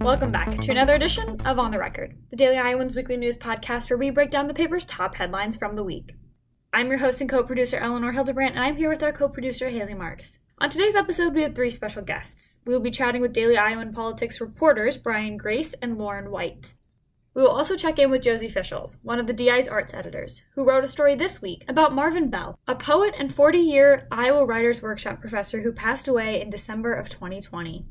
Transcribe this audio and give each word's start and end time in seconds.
Welcome 0.00 0.30
back 0.30 0.60
to 0.60 0.70
another 0.70 0.94
edition 0.94 1.40
of 1.46 1.58
On 1.58 1.70
the 1.70 1.78
Record, 1.78 2.14
the 2.30 2.36
Daily 2.36 2.58
Iowans 2.58 2.94
weekly 2.94 3.16
news 3.16 3.38
podcast 3.38 3.88
where 3.88 3.96
we 3.96 4.10
break 4.10 4.30
down 4.30 4.44
the 4.44 4.52
paper's 4.52 4.84
top 4.84 5.14
headlines 5.14 5.56
from 5.56 5.74
the 5.74 5.82
week. 5.82 6.14
I'm 6.72 6.88
your 6.88 6.98
host 6.98 7.22
and 7.22 7.30
co 7.30 7.42
producer, 7.42 7.78
Eleanor 7.78 8.12
Hildebrandt, 8.12 8.56
and 8.56 8.64
I'm 8.64 8.76
here 8.76 8.90
with 8.90 9.02
our 9.02 9.12
co 9.12 9.28
producer, 9.28 9.70
Hailey 9.70 9.94
Marx. 9.94 10.38
On 10.58 10.68
today's 10.68 10.96
episode, 10.96 11.34
we 11.34 11.42
have 11.42 11.54
three 11.54 11.70
special 11.70 12.02
guests. 12.02 12.58
We 12.66 12.74
will 12.74 12.80
be 12.80 12.90
chatting 12.90 13.22
with 13.22 13.32
Daily 13.32 13.56
Iowan 13.56 13.94
Politics 13.94 14.38
reporters 14.38 14.98
Brian 14.98 15.38
Grace 15.38 15.72
and 15.80 15.96
Lauren 15.96 16.30
White. 16.30 16.74
We 17.32 17.40
will 17.40 17.50
also 17.50 17.76
check 17.76 17.98
in 17.98 18.10
with 18.10 18.22
Josie 18.22 18.50
Fischels, 18.50 18.96
one 19.02 19.18
of 19.18 19.26
the 19.26 19.32
DI's 19.32 19.68
arts 19.68 19.94
editors, 19.94 20.42
who 20.54 20.64
wrote 20.64 20.84
a 20.84 20.88
story 20.88 21.14
this 21.14 21.40
week 21.40 21.64
about 21.68 21.94
Marvin 21.94 22.28
Bell, 22.28 22.58
a 22.66 22.74
poet 22.74 23.14
and 23.16 23.34
40 23.34 23.58
year 23.58 24.06
Iowa 24.10 24.44
Writers 24.44 24.82
Workshop 24.82 25.20
professor 25.20 25.60
who 25.60 25.72
passed 25.72 26.06
away 26.06 26.42
in 26.42 26.50
December 26.50 26.92
of 26.92 27.08
2020. 27.08 27.86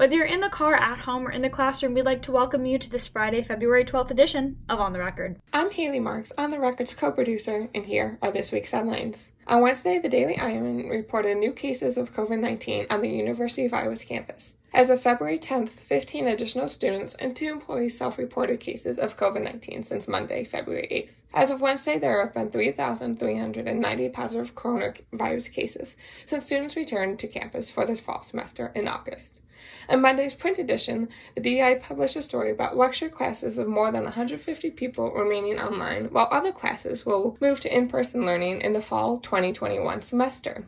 Whether 0.00 0.16
you're 0.16 0.24
in 0.24 0.40
the 0.40 0.48
car, 0.48 0.74
at 0.76 1.00
home, 1.00 1.28
or 1.28 1.30
in 1.30 1.42
the 1.42 1.50
classroom, 1.50 1.92
we'd 1.92 2.06
like 2.06 2.22
to 2.22 2.32
welcome 2.32 2.64
you 2.64 2.78
to 2.78 2.88
this 2.88 3.06
Friday, 3.06 3.42
February 3.42 3.84
12th 3.84 4.10
edition 4.10 4.56
of 4.66 4.80
On 4.80 4.94
the 4.94 4.98
Record. 4.98 5.36
I'm 5.52 5.70
Hailey 5.70 6.00
Marx, 6.00 6.32
On 6.38 6.48
the 6.48 6.58
Record's 6.58 6.94
co 6.94 7.12
producer, 7.12 7.68
and 7.74 7.84
here 7.84 8.16
are 8.22 8.32
this 8.32 8.50
week's 8.50 8.70
headlines. 8.70 9.30
On 9.46 9.60
Wednesday, 9.60 9.98
the 9.98 10.08
Daily 10.08 10.38
Iowan 10.38 10.88
reported 10.88 11.36
new 11.36 11.52
cases 11.52 11.98
of 11.98 12.14
COVID 12.14 12.40
19 12.40 12.86
on 12.88 13.02
the 13.02 13.10
University 13.10 13.66
of 13.66 13.74
Iowa's 13.74 14.02
campus. 14.02 14.56
As 14.72 14.88
of 14.88 15.02
February 15.02 15.38
10th, 15.38 15.68
15 15.68 16.28
additional 16.28 16.70
students 16.70 17.12
and 17.18 17.36
two 17.36 17.48
employees 17.52 17.98
self 17.98 18.16
reported 18.16 18.58
cases 18.58 18.98
of 18.98 19.18
COVID 19.18 19.42
19 19.42 19.82
since 19.82 20.08
Monday, 20.08 20.44
February 20.44 20.88
8th. 20.90 21.16
As 21.34 21.50
of 21.50 21.60
Wednesday, 21.60 21.98
there 21.98 22.24
have 22.24 22.32
been 22.32 22.48
3,390 22.48 24.08
positive 24.08 24.54
coronavirus 24.54 25.52
cases 25.52 25.94
since 26.24 26.46
students 26.46 26.74
returned 26.74 27.18
to 27.18 27.28
campus 27.28 27.70
for 27.70 27.84
this 27.84 28.00
fall 28.00 28.22
semester 28.22 28.72
in 28.74 28.88
August. 28.88 29.39
In 29.88 30.00
Monday's 30.02 30.34
print 30.34 30.58
edition, 30.58 31.08
the 31.34 31.40
DI 31.40 31.74
published 31.76 32.16
a 32.16 32.22
story 32.22 32.50
about 32.50 32.76
lecture 32.76 33.08
classes 33.08 33.58
of 33.58 33.68
more 33.68 33.90
than 33.92 34.04
150 34.04 34.70
people 34.70 35.10
remaining 35.10 35.58
online, 35.58 36.06
while 36.06 36.28
other 36.30 36.52
classes 36.52 37.04
will 37.04 37.36
move 37.40 37.60
to 37.60 37.76
in 37.76 37.88
person 37.88 38.24
learning 38.24 38.60
in 38.60 38.72
the 38.72 38.80
fall 38.80 39.18
2021 39.18 40.02
semester. 40.02 40.64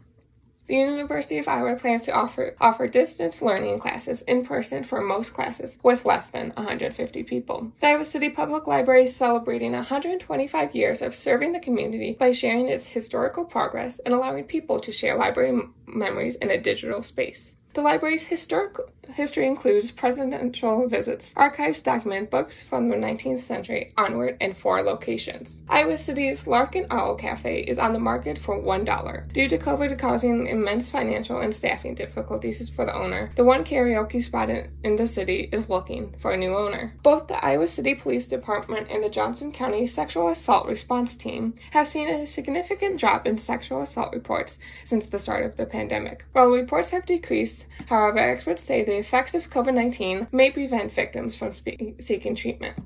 The 0.68 0.76
University 0.76 1.38
of 1.38 1.48
Iowa 1.48 1.74
plans 1.74 2.04
to 2.04 2.12
offer, 2.12 2.54
offer 2.60 2.86
distance 2.86 3.42
learning 3.42 3.80
classes 3.80 4.22
in 4.22 4.44
person 4.46 4.84
for 4.84 5.00
most 5.00 5.34
classes 5.34 5.76
with 5.82 6.04
less 6.04 6.28
than 6.30 6.50
150 6.50 7.24
people. 7.24 7.72
The 7.80 7.88
Iowa 7.88 8.04
City 8.04 8.30
Public 8.30 8.66
Library 8.68 9.04
is 9.04 9.14
celebrating 9.14 9.72
125 9.72 10.74
years 10.74 11.02
of 11.02 11.14
serving 11.14 11.52
the 11.52 11.60
community 11.60 12.16
by 12.18 12.30
sharing 12.30 12.68
its 12.68 12.86
historical 12.86 13.44
progress 13.44 13.98
and 14.06 14.14
allowing 14.14 14.44
people 14.44 14.78
to 14.80 14.92
share 14.92 15.16
library 15.16 15.50
m- 15.50 15.74
memories 15.86 16.36
in 16.36 16.50
a 16.50 16.60
digital 16.60 17.02
space. 17.02 17.56
The 17.74 17.80
library's 17.80 18.24
historic 18.26 18.76
history 19.10 19.46
includes 19.46 19.92
presidential 19.92 20.88
visits. 20.88 21.32
Archives 21.36 21.82
document 21.82 22.30
books 22.30 22.62
from 22.62 22.88
the 22.88 22.96
19th 22.96 23.38
century 23.38 23.92
onward 23.96 24.36
in 24.40 24.54
four 24.54 24.82
locations. 24.82 25.62
Iowa 25.68 25.98
City's 25.98 26.46
Larkin 26.46 26.86
Owl 26.90 27.16
Cafe 27.16 27.60
is 27.60 27.78
on 27.78 27.92
the 27.92 27.98
market 27.98 28.38
for 28.38 28.60
$1. 28.60 29.32
Due 29.32 29.48
to 29.48 29.58
COVID 29.58 29.98
causing 29.98 30.46
immense 30.46 30.90
financial 30.90 31.40
and 31.40 31.54
staffing 31.54 31.94
difficulties 31.94 32.68
for 32.70 32.84
the 32.84 32.94
owner, 32.94 33.30
the 33.36 33.44
one 33.44 33.64
karaoke 33.64 34.22
spot 34.22 34.50
in 34.50 34.96
the 34.96 35.06
city 35.06 35.48
is 35.52 35.68
looking 35.68 36.14
for 36.18 36.32
a 36.32 36.36
new 36.36 36.56
owner. 36.56 36.94
Both 37.02 37.28
the 37.28 37.44
Iowa 37.44 37.68
City 37.68 37.94
Police 37.94 38.26
Department 38.26 38.88
and 38.90 39.02
the 39.02 39.08
Johnson 39.08 39.52
County 39.52 39.86
Sexual 39.86 40.30
Assault 40.30 40.66
Response 40.66 41.16
Team 41.16 41.54
have 41.70 41.86
seen 41.86 42.08
a 42.08 42.26
significant 42.26 42.98
drop 42.98 43.26
in 43.26 43.38
sexual 43.38 43.82
assault 43.82 44.12
reports 44.12 44.58
since 44.84 45.06
the 45.06 45.18
start 45.18 45.44
of 45.44 45.56
the 45.56 45.66
pandemic. 45.66 46.24
While 46.32 46.50
reports 46.50 46.90
have 46.90 47.06
decreased, 47.06 47.66
However, 47.88 48.18
experts 48.18 48.62
say 48.62 48.82
the 48.92 48.98
effects 48.98 49.32
of 49.32 49.48
COVID 49.48 49.72
19 49.72 50.28
may 50.32 50.50
prevent 50.50 50.92
victims 50.92 51.34
from 51.34 51.54
spe- 51.54 51.98
seeking 51.98 52.34
treatment. 52.34 52.76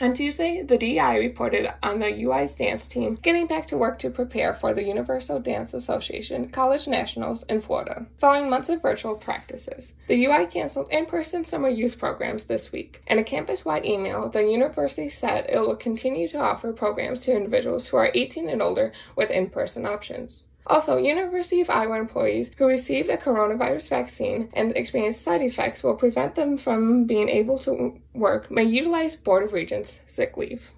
On 0.00 0.14
Tuesday, 0.14 0.62
the 0.62 0.78
DI 0.78 1.18
reported 1.18 1.70
on 1.82 1.98
the 1.98 2.10
UI's 2.10 2.54
dance 2.54 2.88
team 2.88 3.16
getting 3.16 3.46
back 3.46 3.66
to 3.66 3.76
work 3.76 3.98
to 3.98 4.08
prepare 4.08 4.54
for 4.54 4.72
the 4.72 4.82
Universal 4.82 5.40
Dance 5.40 5.74
Association 5.74 6.48
College 6.48 6.88
Nationals 6.88 7.42
in 7.42 7.60
Florida, 7.60 8.06
following 8.18 8.48
months 8.48 8.70
of 8.70 8.80
virtual 8.80 9.16
practices. 9.16 9.92
The 10.06 10.24
UI 10.24 10.46
canceled 10.46 10.88
in 10.90 11.04
person 11.04 11.44
summer 11.44 11.68
youth 11.68 11.98
programs 11.98 12.44
this 12.44 12.72
week. 12.72 13.02
In 13.06 13.18
a 13.18 13.22
campus 13.22 13.66
wide 13.66 13.84
email, 13.84 14.30
the 14.30 14.44
university 14.44 15.10
said 15.10 15.44
it 15.50 15.58
will 15.58 15.76
continue 15.76 16.26
to 16.28 16.38
offer 16.38 16.72
programs 16.72 17.20
to 17.20 17.36
individuals 17.36 17.88
who 17.88 17.98
are 17.98 18.10
18 18.14 18.48
and 18.48 18.62
older 18.62 18.92
with 19.14 19.30
in 19.30 19.50
person 19.50 19.84
options. 19.84 20.46
Also, 20.66 20.96
University 20.96 21.60
of 21.60 21.68
Iowa 21.68 21.98
employees 21.98 22.50
who 22.56 22.66
received 22.66 23.10
a 23.10 23.18
coronavirus 23.18 23.90
vaccine 23.90 24.48
and 24.54 24.74
experience 24.76 25.20
side 25.20 25.42
effects 25.42 25.84
will 25.84 25.94
prevent 25.94 26.34
them 26.34 26.56
from 26.56 27.04
being 27.04 27.28
able 27.28 27.58
to 27.58 28.00
work 28.14 28.50
may 28.50 28.64
utilize 28.64 29.14
Board 29.14 29.42
of 29.44 29.52
Regents 29.52 30.00
sick 30.06 30.38
leave. 30.38 30.70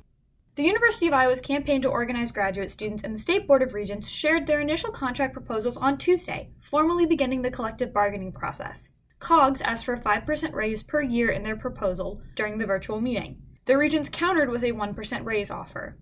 The 0.56 0.64
University 0.64 1.06
of 1.06 1.12
Iowa's 1.12 1.40
campaign 1.40 1.82
to 1.82 1.88
organize 1.88 2.32
graduate 2.32 2.70
students 2.70 3.04
and 3.04 3.14
the 3.14 3.18
State 3.18 3.46
Board 3.46 3.62
of 3.62 3.74
Regents 3.74 4.08
shared 4.08 4.46
their 4.46 4.60
initial 4.60 4.90
contract 4.90 5.34
proposals 5.34 5.76
on 5.76 5.98
Tuesday, 5.98 6.48
formally 6.62 7.06
beginning 7.06 7.42
the 7.42 7.50
collective 7.50 7.92
bargaining 7.92 8.32
process. 8.32 8.88
COGS 9.20 9.60
asked 9.60 9.84
for 9.84 9.94
a 9.94 10.00
5% 10.00 10.52
raise 10.52 10.82
per 10.82 11.02
year 11.02 11.30
in 11.30 11.42
their 11.42 11.56
proposal 11.56 12.20
during 12.34 12.58
the 12.58 12.66
virtual 12.66 13.00
meeting. 13.00 13.36
The 13.66 13.76
Regents 13.76 14.08
countered 14.08 14.48
with 14.48 14.64
a 14.64 14.72
1% 14.72 15.24
raise 15.24 15.50
offer. 15.50 15.98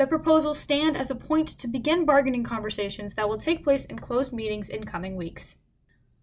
The 0.00 0.06
proposals 0.06 0.58
stand 0.58 0.96
as 0.96 1.10
a 1.10 1.14
point 1.14 1.48
to 1.58 1.68
begin 1.68 2.06
bargaining 2.06 2.42
conversations 2.42 3.12
that 3.16 3.28
will 3.28 3.36
take 3.36 3.62
place 3.62 3.84
in 3.84 3.98
closed 3.98 4.32
meetings 4.32 4.70
in 4.70 4.84
coming 4.84 5.14
weeks. 5.14 5.56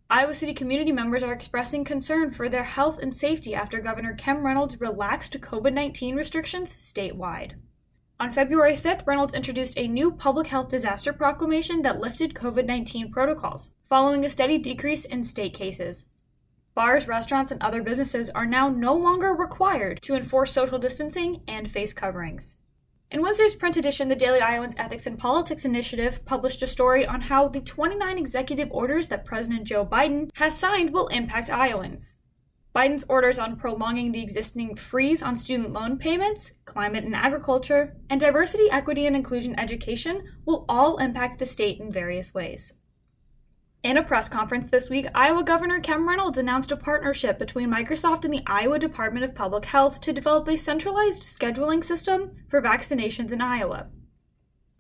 Iowa 0.10 0.34
City 0.34 0.56
community 0.56 0.92
members 0.92 1.22
are 1.22 1.32
expressing 1.32 1.84
concern 1.84 2.32
for 2.32 2.50
their 2.50 2.64
health 2.64 2.98
and 2.98 3.16
safety 3.16 3.54
after 3.54 3.80
Governor 3.80 4.16
Kim 4.16 4.44
Reynolds 4.44 4.82
relaxed 4.82 5.40
COVID 5.40 5.74
19 5.74 6.16
restrictions 6.16 6.76
statewide. 6.76 7.52
On 8.20 8.34
February 8.34 8.76
5th, 8.76 9.06
Reynolds 9.06 9.36
introduced 9.36 9.78
a 9.78 9.88
new 9.88 10.10
public 10.10 10.48
health 10.48 10.72
disaster 10.72 11.14
proclamation 11.14 11.84
that 11.84 12.00
lifted 12.00 12.34
COVID 12.34 12.66
19 12.66 13.12
protocols, 13.12 13.76
following 13.88 14.26
a 14.26 14.32
steady 14.32 14.58
decrease 14.58 15.06
in 15.06 15.24
state 15.24 15.54
cases. 15.54 16.08
Bars, 16.74 17.08
restaurants, 17.08 17.52
and 17.52 17.62
other 17.62 17.84
businesses 17.84 18.32
are 18.32 18.48
now 18.48 18.70
no 18.70 18.96
longer 18.96 19.36
required 19.36 20.02
to 20.02 20.16
enforce 20.16 20.52
social 20.52 20.80
distancing 20.80 21.42
and 21.48 21.70
face 21.70 21.94
coverings. 21.94 22.58
In 23.10 23.22
Wednesday's 23.22 23.56
print 23.56 23.78
edition, 23.78 24.10
the 24.10 24.16
Daily 24.16 24.42
Iowans 24.42 24.76
Ethics 24.78 25.08
and 25.08 25.18
Politics 25.18 25.64
Initiative 25.64 26.26
published 26.26 26.62
a 26.62 26.68
story 26.68 27.06
on 27.06 27.22
how 27.22 27.48
the 27.48 27.62
29 27.62 28.18
executive 28.18 28.70
orders 28.70 29.08
that 29.08 29.24
President 29.24 29.64
Joe 29.64 29.86
Biden 29.86 30.30
has 30.34 30.60
signed 30.60 30.92
will 30.92 31.08
impact 31.08 31.50
Iowans. 31.50 32.18
Biden's 32.76 33.06
orders 33.08 33.40
on 33.40 33.56
prolonging 33.56 34.12
the 34.12 34.22
existing 34.22 34.76
freeze 34.76 35.24
on 35.24 35.38
student 35.38 35.72
loan 35.72 35.98
payments, 35.98 36.52
climate 36.66 37.06
and 37.06 37.16
agriculture, 37.16 37.96
and 38.10 38.20
diversity, 38.20 38.70
equity, 38.70 39.06
and 39.06 39.16
inclusion 39.16 39.58
education 39.58 40.24
will 40.46 40.66
all 40.68 40.98
impact 40.98 41.40
the 41.40 41.46
state 41.46 41.80
in 41.80 41.90
various 41.90 42.34
ways. 42.34 42.74
In 43.88 43.96
a 43.96 44.04
press 44.04 44.28
conference 44.28 44.68
this 44.68 44.90
week, 44.90 45.08
Iowa 45.16 45.46
Governor 45.46 45.80
Kim 45.80 46.10
Reynolds 46.10 46.38
announced 46.38 46.74
a 46.74 46.76
partnership 46.76 47.40
between 47.40 47.70
Microsoft 47.70 48.26
and 48.26 48.34
the 48.34 48.44
Iowa 48.46 48.80
Department 48.80 49.24
of 49.24 49.34
Public 49.34 49.64
Health 49.64 50.02
to 50.02 50.12
develop 50.12 50.46
a 50.50 50.58
centralized 50.58 51.24
scheduling 51.24 51.82
system 51.82 52.32
for 52.50 52.62
vaccinations 52.62 53.32
in 53.32 53.40
Iowa. 53.40 53.88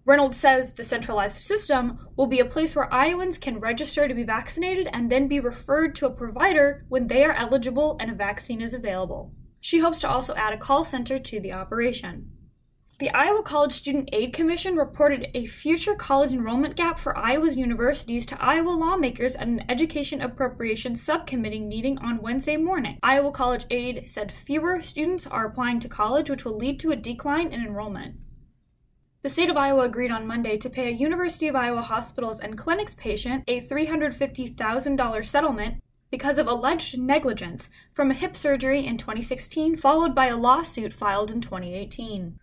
Reynolds 0.03 0.35
says 0.35 0.73
the 0.73 0.83
centralized 0.83 1.37
system 1.37 2.05
will 2.17 2.27
be 2.27 2.41
a 2.41 2.45
place 2.45 2.75
where 2.75 2.93
Iowans 2.93 3.37
can 3.37 3.59
register 3.59 4.09
to 4.09 4.13
be 4.13 4.23
vaccinated 4.23 4.89
and 4.91 5.09
then 5.09 5.29
be 5.29 5.39
referred 5.39 5.95
to 5.95 6.07
a 6.07 6.11
provider 6.11 6.85
when 6.89 7.07
they 7.07 7.23
are 7.23 7.31
eligible 7.31 7.95
and 8.01 8.11
a 8.11 8.13
vaccine 8.13 8.59
is 8.59 8.73
available. 8.73 9.31
She 9.61 9.79
hopes 9.79 9.99
to 9.99 10.09
also 10.09 10.35
add 10.35 10.51
a 10.51 10.57
call 10.57 10.83
center 10.83 11.17
to 11.17 11.39
the 11.39 11.53
operation. 11.53 12.29
The 12.99 13.11
Iowa 13.11 13.43
College 13.43 13.73
Student 13.73 14.09
Aid 14.11 14.33
Commission 14.33 14.75
reported 14.75 15.27
a 15.35 15.45
future 15.45 15.93
college 15.93 16.31
enrollment 16.31 16.75
gap 16.75 16.99
for 16.99 17.15
Iowa's 17.15 17.55
universities 17.55 18.25
to 18.25 18.43
Iowa 18.43 18.71
lawmakers 18.71 19.35
at 19.35 19.47
an 19.47 19.63
Education 19.69 20.19
Appropriations 20.19 20.99
Subcommittee 20.99 21.59
meeting 21.59 21.99
on 21.99 22.23
Wednesday 22.23 22.57
morning. 22.57 22.97
Iowa 23.03 23.31
College 23.31 23.67
Aid 23.69 24.09
said 24.09 24.31
fewer 24.31 24.81
students 24.81 25.27
are 25.27 25.45
applying 25.45 25.79
to 25.81 25.87
college, 25.87 26.27
which 26.27 26.43
will 26.43 26.57
lead 26.57 26.79
to 26.79 26.89
a 26.89 26.95
decline 26.95 27.53
in 27.53 27.63
enrollment. 27.63 28.15
The 29.21 29.29
state 29.29 29.51
of 29.51 29.57
Iowa 29.57 29.83
agreed 29.83 30.09
on 30.09 30.25
Monday 30.25 30.57
to 30.57 30.67
pay 30.67 30.87
a 30.87 30.97
University 30.97 31.47
of 31.47 31.55
Iowa 31.55 31.83
hospitals 31.83 32.39
and 32.39 32.57
clinics 32.57 32.95
patient 32.95 33.43
a 33.47 33.61
$350,000 33.61 35.27
settlement 35.27 35.83
because 36.09 36.39
of 36.39 36.47
alleged 36.47 36.97
negligence 36.97 37.69
from 37.93 38.09
a 38.09 38.15
hip 38.15 38.35
surgery 38.35 38.87
in 38.87 38.97
2016, 38.97 39.77
followed 39.77 40.15
by 40.15 40.25
a 40.25 40.35
lawsuit 40.35 40.91
filed 40.91 41.29
in 41.29 41.41
2018. 41.41 42.39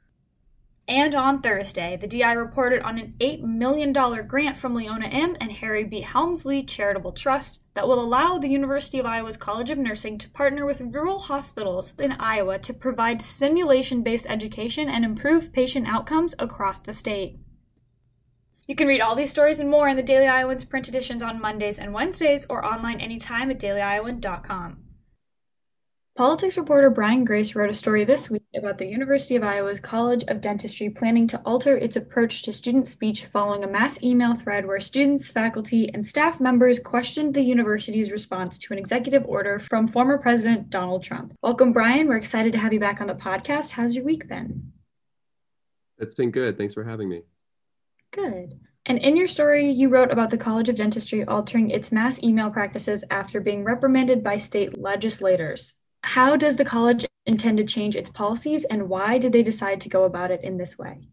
And 0.86 1.14
on 1.14 1.40
Thursday, 1.40 1.96
the 1.98 2.06
DI 2.06 2.32
reported 2.32 2.82
on 2.82 2.98
an 2.98 3.14
$8 3.18 3.40
million 3.40 3.92
grant 4.26 4.58
from 4.58 4.74
Leona 4.74 5.06
M. 5.06 5.34
and 5.40 5.50
Harry 5.50 5.84
B. 5.84 6.02
Helmsley 6.02 6.62
Charitable 6.62 7.12
Trust 7.12 7.60
that 7.72 7.88
will 7.88 8.00
allow 8.00 8.36
the 8.38 8.48
University 8.48 8.98
of 8.98 9.06
Iowa's 9.06 9.38
College 9.38 9.70
of 9.70 9.78
Nursing 9.78 10.18
to 10.18 10.28
partner 10.28 10.66
with 10.66 10.82
rural 10.82 11.20
hospitals 11.20 11.94
in 11.98 12.12
Iowa 12.12 12.58
to 12.58 12.74
provide 12.74 13.22
simulation 13.22 14.02
based 14.02 14.26
education 14.28 14.90
and 14.90 15.06
improve 15.06 15.54
patient 15.54 15.86
outcomes 15.88 16.34
across 16.38 16.80
the 16.80 16.92
state. 16.92 17.38
You 18.66 18.74
can 18.74 18.86
read 18.86 19.00
all 19.00 19.16
these 19.16 19.30
stories 19.30 19.60
and 19.60 19.70
more 19.70 19.88
in 19.88 19.96
the 19.96 20.02
Daily 20.02 20.26
Iowans 20.26 20.64
print 20.64 20.88
editions 20.88 21.22
on 21.22 21.40
Mondays 21.40 21.78
and 21.78 21.94
Wednesdays 21.94 22.44
or 22.50 22.62
online 22.64 23.00
anytime 23.00 23.50
at 23.50 23.58
dailyiowan.com. 23.58 24.78
Politics 26.16 26.56
reporter 26.56 26.90
Brian 26.90 27.24
Grace 27.24 27.56
wrote 27.56 27.70
a 27.70 27.74
story 27.74 28.04
this 28.04 28.30
week 28.30 28.44
about 28.54 28.78
the 28.78 28.86
University 28.86 29.34
of 29.34 29.42
Iowa's 29.42 29.80
College 29.80 30.22
of 30.28 30.40
Dentistry 30.40 30.88
planning 30.88 31.26
to 31.26 31.38
alter 31.38 31.76
its 31.76 31.96
approach 31.96 32.44
to 32.44 32.52
student 32.52 32.86
speech 32.86 33.24
following 33.24 33.64
a 33.64 33.66
mass 33.66 34.00
email 34.00 34.36
thread 34.36 34.64
where 34.64 34.78
students, 34.78 35.28
faculty, 35.28 35.92
and 35.92 36.06
staff 36.06 36.38
members 36.38 36.78
questioned 36.78 37.34
the 37.34 37.42
university's 37.42 38.12
response 38.12 38.60
to 38.60 38.72
an 38.72 38.78
executive 38.78 39.24
order 39.26 39.58
from 39.58 39.88
former 39.88 40.16
President 40.16 40.70
Donald 40.70 41.02
Trump. 41.02 41.32
Welcome, 41.42 41.72
Brian. 41.72 42.06
We're 42.06 42.18
excited 42.18 42.52
to 42.52 42.58
have 42.58 42.72
you 42.72 42.78
back 42.78 43.00
on 43.00 43.08
the 43.08 43.14
podcast. 43.14 43.72
How's 43.72 43.96
your 43.96 44.04
week 44.04 44.28
been? 44.28 44.72
It's 45.98 46.14
been 46.14 46.30
good. 46.30 46.56
Thanks 46.56 46.74
for 46.74 46.84
having 46.84 47.08
me. 47.08 47.22
Good. 48.12 48.60
And 48.86 48.98
in 48.98 49.16
your 49.16 49.26
story, 49.26 49.68
you 49.68 49.88
wrote 49.88 50.12
about 50.12 50.30
the 50.30 50.38
College 50.38 50.68
of 50.68 50.76
Dentistry 50.76 51.24
altering 51.24 51.70
its 51.70 51.90
mass 51.90 52.22
email 52.22 52.50
practices 52.50 53.02
after 53.10 53.40
being 53.40 53.64
reprimanded 53.64 54.22
by 54.22 54.36
state 54.36 54.78
legislators. 54.78 55.74
How 56.04 56.36
does 56.36 56.56
the 56.56 56.66
college 56.66 57.06
intend 57.24 57.56
to 57.56 57.64
change 57.64 57.96
its 57.96 58.10
policies 58.10 58.66
and 58.66 58.90
why 58.90 59.16
did 59.16 59.32
they 59.32 59.42
decide 59.42 59.80
to 59.80 59.88
go 59.88 60.04
about 60.04 60.30
it 60.30 60.44
in 60.44 60.58
this 60.58 60.76
way? 60.76 61.08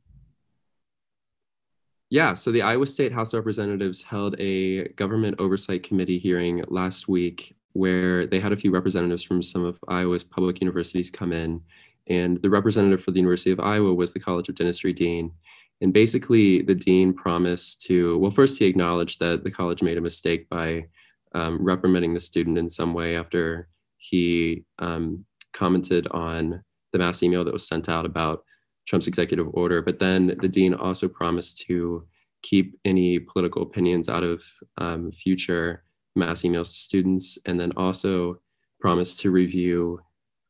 Yeah, 2.10 2.34
so 2.34 2.52
the 2.52 2.62
Iowa 2.62 2.86
State 2.86 3.14
House 3.14 3.34
of 3.34 3.38
Representatives 3.38 4.04
held 4.04 4.36
a 4.38 4.90
government 4.90 5.40
oversight 5.40 5.84
committee 5.84 6.20
hearing 6.20 6.66
last 6.68 7.08
week 7.08 7.56
where 7.72 8.28
they 8.28 8.42
had 8.42 8.52
a 8.52 8.58
few 8.58 8.70
representatives 8.70 9.24
from 9.24 9.42
some 9.42 9.64
of 9.64 9.80
Iowa's 9.88 10.26
public 10.26 10.60
universities 10.60 11.10
come 11.10 11.32
in. 11.32 11.62
And 12.08 12.36
the 12.42 12.50
representative 12.50 13.02
for 13.02 13.12
the 13.12 13.20
University 13.20 13.52
of 13.52 13.62
Iowa 13.62 13.94
was 13.94 14.12
the 14.12 14.20
College 14.20 14.50
of 14.50 14.56
Dentistry 14.56 14.92
Dean. 14.92 15.32
And 15.80 15.94
basically, 15.94 16.64
the 16.64 16.76
dean 16.76 17.14
promised 17.14 17.82
to, 17.84 18.18
well, 18.18 18.30
first, 18.30 18.60
he 18.60 18.66
acknowledged 18.66 19.22
that 19.22 19.46
the 19.46 19.52
college 19.52 19.82
made 19.82 19.98
a 19.98 20.02
mistake 20.02 20.50
by 20.50 20.88
um, 21.34 21.64
reprimanding 21.64 22.14
the 22.14 22.20
student 22.20 22.58
in 22.58 22.70
some 22.70 22.94
way 22.94 23.16
after 23.16 23.70
he 24.02 24.66
um, 24.80 25.24
commented 25.54 26.08
on 26.08 26.64
the 26.92 26.98
mass 26.98 27.22
email 27.22 27.46
that 27.46 27.54
was 27.54 27.68
sent 27.68 27.88
out 27.88 28.06
about 28.06 28.44
Trump's 28.88 29.08
executive 29.08 29.48
order. 29.54 29.82
But 29.82 30.00
then 30.00 30.36
the 30.42 30.50
dean 30.50 30.74
also 30.74 31.08
promised 31.08 31.62
to 31.68 32.06
keep 32.42 32.80
any 32.84 33.20
political 33.20 33.62
opinions 33.62 34.10
out 34.10 34.24
of 34.24 34.44
um, 34.80 35.12
future 35.12 35.84
mass 36.16 36.42
emails 36.42 36.72
to 36.72 36.78
students, 36.78 37.38
and 37.46 37.60
then 37.60 37.72
also 37.78 38.42
promised 38.80 39.20
to 39.20 39.30
review 39.32 40.00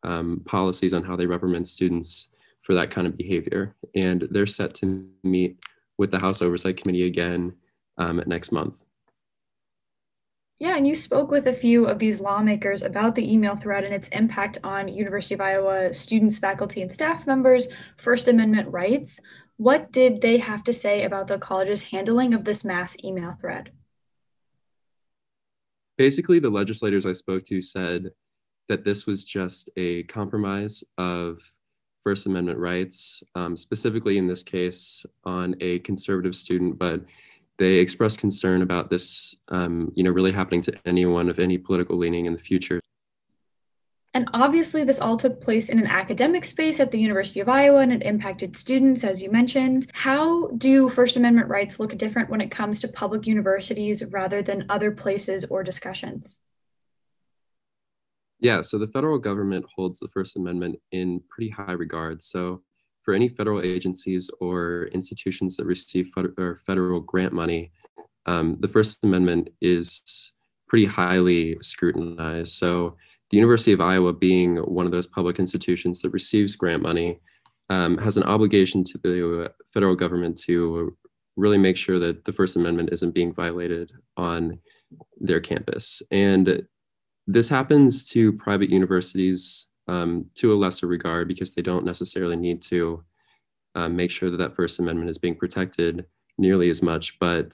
um, 0.03 0.41
policies 0.45 0.93
on 0.93 1.03
how 1.03 1.15
they 1.15 1.25
reprimand 1.25 1.67
students 1.67 2.29
for 2.61 2.73
that 2.73 2.89
kind 2.89 3.05
of 3.05 3.17
behavior. 3.17 3.75
And 3.93 4.21
they're 4.31 4.45
set 4.45 4.73
to 4.75 5.05
meet 5.23 5.59
with 5.97 6.09
the 6.09 6.21
House 6.21 6.41
Oversight 6.41 6.77
Committee 6.77 7.05
again 7.05 7.53
um, 7.97 8.23
next 8.25 8.51
month. 8.51 8.75
Yeah, 10.61 10.77
and 10.77 10.85
you 10.87 10.93
spoke 10.93 11.31
with 11.31 11.47
a 11.47 11.53
few 11.53 11.87
of 11.87 11.97
these 11.97 12.21
lawmakers 12.21 12.83
about 12.83 13.15
the 13.15 13.33
email 13.33 13.55
thread 13.55 13.83
and 13.83 13.95
its 13.95 14.07
impact 14.09 14.59
on 14.63 14.87
University 14.87 15.33
of 15.33 15.41
Iowa 15.41 15.91
students, 15.91 16.37
faculty, 16.37 16.83
and 16.83 16.93
staff 16.93 17.25
members' 17.25 17.67
First 17.97 18.27
Amendment 18.27 18.71
rights. 18.71 19.19
What 19.57 19.91
did 19.91 20.21
they 20.21 20.37
have 20.37 20.63
to 20.65 20.71
say 20.71 21.03
about 21.03 21.25
the 21.25 21.39
college's 21.39 21.81
handling 21.81 22.35
of 22.35 22.45
this 22.45 22.63
mass 22.63 22.95
email 23.03 23.35
thread? 23.41 23.71
Basically, 25.97 26.37
the 26.37 26.51
legislators 26.51 27.07
I 27.07 27.13
spoke 27.13 27.43
to 27.45 27.59
said 27.59 28.11
that 28.69 28.85
this 28.85 29.07
was 29.07 29.25
just 29.25 29.71
a 29.77 30.03
compromise 30.03 30.83
of 30.99 31.39
First 32.03 32.27
Amendment 32.27 32.59
rights, 32.59 33.23
um, 33.33 33.57
specifically 33.57 34.19
in 34.19 34.27
this 34.27 34.43
case 34.43 35.07
on 35.23 35.55
a 35.59 35.79
conservative 35.79 36.35
student, 36.35 36.77
but 36.77 37.03
they 37.61 37.75
expressed 37.75 38.17
concern 38.17 38.63
about 38.63 38.89
this, 38.89 39.35
um, 39.49 39.91
you 39.93 40.03
know, 40.03 40.09
really 40.09 40.31
happening 40.31 40.61
to 40.61 40.73
anyone 40.83 41.29
of 41.29 41.37
any 41.37 41.59
political 41.59 41.95
leaning 41.95 42.25
in 42.25 42.33
the 42.33 42.39
future. 42.39 42.81
And 44.15 44.27
obviously, 44.33 44.83
this 44.83 44.99
all 44.99 45.15
took 45.15 45.39
place 45.39 45.69
in 45.69 45.77
an 45.77 45.85
academic 45.85 46.43
space 46.43 46.79
at 46.79 46.91
the 46.91 46.99
University 46.99 47.39
of 47.39 47.47
Iowa 47.47 47.81
and 47.81 47.93
it 47.93 48.01
impacted 48.01 48.57
students, 48.57 49.03
as 49.03 49.21
you 49.21 49.29
mentioned. 49.31 49.91
How 49.93 50.47
do 50.57 50.89
First 50.89 51.17
Amendment 51.17 51.49
rights 51.49 51.79
look 51.79 51.95
different 51.95 52.31
when 52.31 52.41
it 52.41 52.49
comes 52.49 52.79
to 52.79 52.87
public 52.87 53.27
universities 53.27 54.03
rather 54.05 54.41
than 54.41 54.65
other 54.67 54.89
places 54.89 55.45
or 55.45 55.61
discussions? 55.61 56.39
Yeah, 58.39 58.63
so 58.63 58.79
the 58.79 58.87
federal 58.87 59.19
government 59.19 59.67
holds 59.75 59.99
the 59.99 60.07
First 60.07 60.35
Amendment 60.35 60.79
in 60.91 61.21
pretty 61.29 61.51
high 61.51 61.73
regard. 61.73 62.23
So 62.23 62.63
for 63.01 63.13
any 63.13 63.29
federal 63.29 63.61
agencies 63.61 64.29
or 64.39 64.89
institutions 64.91 65.57
that 65.57 65.65
receive 65.65 66.11
federal 66.65 66.99
grant 66.99 67.33
money, 67.33 67.71
um, 68.25 68.57
the 68.59 68.67
First 68.67 68.97
Amendment 69.03 69.49
is 69.61 70.31
pretty 70.67 70.85
highly 70.85 71.57
scrutinized. 71.61 72.53
So, 72.53 72.95
the 73.29 73.37
University 73.37 73.71
of 73.71 73.79
Iowa, 73.79 74.11
being 74.11 74.57
one 74.57 74.85
of 74.85 74.91
those 74.91 75.07
public 75.07 75.39
institutions 75.39 76.01
that 76.01 76.09
receives 76.09 76.55
grant 76.55 76.81
money, 76.81 77.19
um, 77.69 77.97
has 77.99 78.17
an 78.17 78.23
obligation 78.23 78.83
to 78.83 78.97
the 78.97 79.53
federal 79.73 79.95
government 79.95 80.37
to 80.39 80.95
really 81.37 81.57
make 81.57 81.77
sure 81.77 81.97
that 81.99 82.25
the 82.25 82.33
First 82.33 82.57
Amendment 82.57 82.89
isn't 82.91 83.13
being 83.13 83.33
violated 83.33 83.93
on 84.17 84.59
their 85.19 85.39
campus. 85.39 86.01
And 86.11 86.67
this 87.27 87.47
happens 87.47 88.03
to 88.09 88.33
private 88.33 88.69
universities 88.69 89.67
um, 89.87 90.25
to 90.35 90.53
a 90.53 90.55
lesser 90.55 90.87
regard 90.87 91.27
because 91.27 91.53
they 91.53 91.61
don't 91.61 91.85
necessarily 91.85 92.35
need 92.35 92.61
to 92.63 93.03
um, 93.75 93.95
make 93.95 94.11
sure 94.11 94.29
that 94.29 94.37
that 94.37 94.55
First 94.55 94.79
Amendment 94.79 95.09
is 95.09 95.17
being 95.17 95.35
protected 95.35 96.05
nearly 96.37 96.69
as 96.69 96.81
much. 96.81 97.19
But 97.19 97.53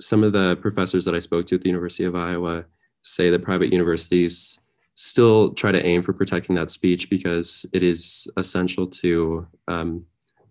some 0.00 0.22
of 0.22 0.32
the 0.32 0.56
professors 0.56 1.04
that 1.04 1.14
I 1.14 1.18
spoke 1.18 1.46
to 1.46 1.56
at 1.56 1.62
the 1.62 1.68
University 1.68 2.04
of 2.04 2.14
Iowa 2.14 2.64
say 3.02 3.30
that 3.30 3.42
private 3.42 3.72
universities 3.72 4.60
still 4.94 5.54
try 5.54 5.70
to 5.72 5.84
aim 5.84 6.02
for 6.02 6.12
protecting 6.12 6.56
that 6.56 6.70
speech 6.70 7.08
because 7.08 7.64
it 7.72 7.82
is 7.82 8.26
essential 8.36 8.86
to 8.86 9.46
um, 9.68 10.04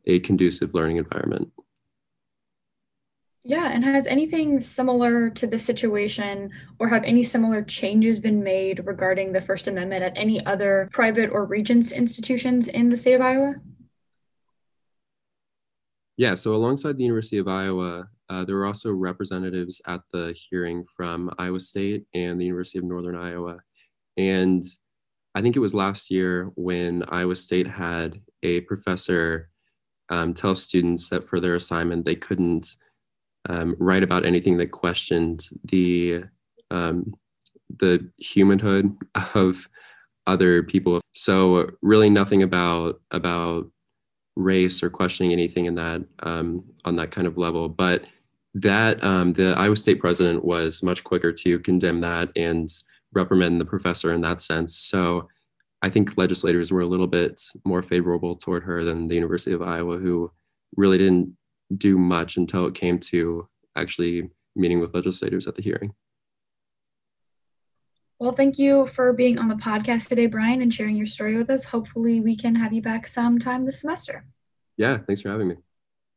a 0.05 0.19
conducive 0.19 0.73
learning 0.73 0.97
environment. 0.97 1.51
Yeah, 3.49 3.71
and 3.71 3.81
has 3.85 4.07
anything 4.07 4.59
similar 4.59 5.29
to 5.29 5.47
this 5.47 5.63
situation 5.63 6.51
or 6.79 6.89
have 6.89 7.05
any 7.05 7.23
similar 7.23 7.61
changes 7.61 8.19
been 8.19 8.43
made 8.43 8.85
regarding 8.85 9.31
the 9.31 9.39
First 9.39 9.69
Amendment 9.69 10.03
at 10.03 10.11
any 10.17 10.45
other 10.45 10.89
private 10.91 11.29
or 11.29 11.45
regents 11.45 11.93
institutions 11.93 12.67
in 12.67 12.89
the 12.89 12.97
state 12.97 13.13
of 13.13 13.21
Iowa? 13.21 13.55
Yeah, 16.17 16.35
so 16.35 16.55
alongside 16.55 16.97
the 16.97 17.05
University 17.05 17.37
of 17.37 17.47
Iowa, 17.47 18.09
uh, 18.27 18.43
there 18.43 18.57
were 18.57 18.65
also 18.65 18.91
representatives 18.91 19.81
at 19.87 20.01
the 20.11 20.35
hearing 20.49 20.83
from 20.97 21.31
Iowa 21.37 21.61
State 21.61 22.03
and 22.13 22.41
the 22.41 22.45
University 22.45 22.79
of 22.79 22.83
Northern 22.83 23.15
Iowa. 23.15 23.59
And 24.17 24.61
I 25.35 25.41
think 25.41 25.55
it 25.55 25.59
was 25.59 25.73
last 25.73 26.11
year 26.11 26.51
when 26.55 27.05
Iowa 27.07 27.37
State 27.37 27.67
had 27.67 28.19
a 28.43 28.59
professor 28.61 29.51
um, 30.09 30.33
tell 30.33 30.53
students 30.53 31.07
that 31.09 31.25
for 31.25 31.39
their 31.39 31.55
assignment 31.55 32.03
they 32.03 32.15
couldn't 32.15 32.75
um, 33.47 33.75
write 33.79 34.03
about 34.03 34.25
anything 34.25 34.57
that 34.57 34.71
questioned 34.71 35.49
the 35.65 36.23
um, 36.71 37.13
the 37.79 38.09
humanhood 38.17 38.95
of 39.35 39.69
other 40.25 40.63
people. 40.63 41.01
So 41.13 41.69
really 41.81 42.09
nothing 42.09 42.43
about 42.43 43.01
about 43.11 43.69
race 44.35 44.83
or 44.83 44.89
questioning 44.89 45.31
anything 45.31 45.65
in 45.65 45.75
that 45.75 46.03
um, 46.23 46.63
on 46.85 46.95
that 46.97 47.11
kind 47.11 47.27
of 47.27 47.37
level. 47.37 47.69
But 47.69 48.05
that 48.53 49.03
um, 49.03 49.33
the 49.33 49.53
Iowa 49.53 49.75
State 49.75 49.99
president 49.99 50.43
was 50.43 50.83
much 50.83 51.03
quicker 51.03 51.31
to 51.31 51.59
condemn 51.59 52.01
that 52.01 52.29
and 52.35 52.69
reprimand 53.13 53.61
the 53.61 53.65
professor 53.65 54.13
in 54.13 54.21
that 54.21 54.41
sense. 54.41 54.75
So 54.75 55.27
I 55.81 55.89
think 55.89 56.17
legislators 56.17 56.71
were 56.71 56.81
a 56.81 56.87
little 56.87 57.07
bit 57.07 57.41
more 57.65 57.83
favorable 57.83 58.35
toward 58.35 58.63
her 58.63 58.83
than 58.83 59.07
the 59.07 59.15
University 59.15 59.53
of 59.53 59.61
Iowa, 59.61 59.97
who 59.97 60.31
really 60.75 60.97
didn't 60.97 61.35
do 61.75 61.97
much 61.97 62.37
until 62.37 62.65
it 62.65 62.75
came 62.75 62.99
to 62.99 63.47
actually 63.75 64.29
meeting 64.55 64.79
with 64.79 64.93
legislators 64.93 65.47
at 65.47 65.55
the 65.55 65.61
hearing. 65.61 65.93
Well, 68.19 68.31
thank 68.31 68.57
you 68.57 68.87
for 68.87 69.13
being 69.13 69.37
on 69.37 69.47
the 69.47 69.55
podcast 69.55 70.07
today, 70.09 70.25
Brian, 70.25 70.61
and 70.61 70.73
sharing 70.73 70.95
your 70.95 71.05
story 71.05 71.37
with 71.37 71.51
us. 71.51 71.65
Hopefully, 71.65 72.19
we 72.19 72.35
can 72.35 72.55
have 72.55 72.73
you 72.73 72.81
back 72.81 73.05
sometime 73.07 73.65
this 73.65 73.81
semester. 73.81 74.25
Yeah, 74.75 74.97
thanks 74.97 75.21
for 75.21 75.29
having 75.29 75.49
me. 75.49 75.55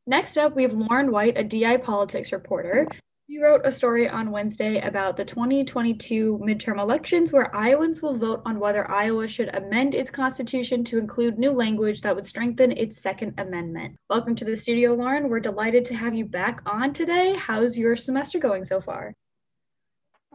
Next 0.06 0.38
up, 0.38 0.56
we 0.56 0.62
have 0.62 0.72
Lauren 0.72 1.12
White, 1.12 1.36
a 1.36 1.44
DI 1.44 1.76
politics 1.78 2.32
reporter. 2.32 2.88
You 3.30 3.44
wrote 3.44 3.60
a 3.64 3.70
story 3.70 4.08
on 4.08 4.32
Wednesday 4.32 4.80
about 4.80 5.16
the 5.16 5.24
2022 5.24 6.40
midterm 6.42 6.80
elections 6.80 7.32
where 7.32 7.54
Iowans 7.54 8.02
will 8.02 8.16
vote 8.16 8.42
on 8.44 8.58
whether 8.58 8.90
Iowa 8.90 9.28
should 9.28 9.54
amend 9.54 9.94
its 9.94 10.10
constitution 10.10 10.82
to 10.86 10.98
include 10.98 11.38
new 11.38 11.52
language 11.52 12.00
that 12.00 12.16
would 12.16 12.26
strengthen 12.26 12.72
its 12.72 13.00
Second 13.00 13.34
Amendment. 13.38 13.96
Welcome 14.08 14.34
to 14.34 14.44
the 14.44 14.56
studio, 14.56 14.94
Lauren. 14.94 15.28
We're 15.28 15.38
delighted 15.38 15.84
to 15.84 15.94
have 15.94 16.12
you 16.12 16.24
back 16.24 16.60
on 16.66 16.92
today. 16.92 17.36
How's 17.38 17.78
your 17.78 17.94
semester 17.94 18.40
going 18.40 18.64
so 18.64 18.80
far? 18.80 19.14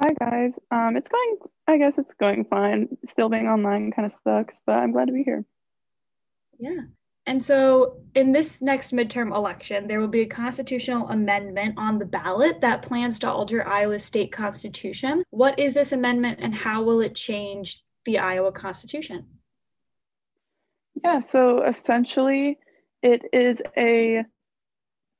Hi 0.01 0.13
guys. 0.17 0.53
Um, 0.71 0.95
it's 0.95 1.09
going. 1.09 1.37
I 1.67 1.77
guess 1.77 1.95
it's 1.97 2.13
going 2.17 2.45
fine. 2.45 2.87
Still 3.05 3.27
being 3.27 3.47
online 3.47 3.91
kind 3.91 4.09
of 4.09 4.17
sucks, 4.23 4.53
but 4.65 4.77
I'm 4.77 4.93
glad 4.93 5.07
to 5.07 5.13
be 5.13 5.23
here. 5.23 5.43
Yeah. 6.57 6.83
And 7.27 7.43
so, 7.43 7.97
in 8.13 8.31
this 8.31 8.61
next 8.61 8.91
midterm 8.91 9.35
election, 9.35 9.87
there 9.87 9.99
will 9.99 10.07
be 10.07 10.21
a 10.21 10.27
constitutional 10.27 11.09
amendment 11.09 11.73
on 11.77 11.97
the 11.97 12.05
ballot 12.05 12.61
that 12.61 12.83
plans 12.83 13.17
to 13.19 13.29
alter 13.29 13.67
Iowa's 13.67 14.03
state 14.03 14.31
constitution. 14.31 15.23
What 15.31 15.57
is 15.57 15.73
this 15.73 15.91
amendment, 15.91 16.39
and 16.41 16.53
how 16.53 16.83
will 16.83 17.01
it 17.01 17.15
change 17.15 17.81
the 18.05 18.19
Iowa 18.19 18.51
Constitution? 18.51 19.25
Yeah, 21.03 21.19
so 21.19 21.63
essentially 21.63 22.59
it 23.01 23.23
is 23.33 23.61
a 23.75 24.23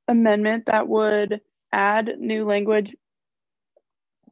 amendment 0.08 0.66
that 0.66 0.88
would 0.88 1.40
add 1.72 2.18
new 2.18 2.44
language 2.44 2.94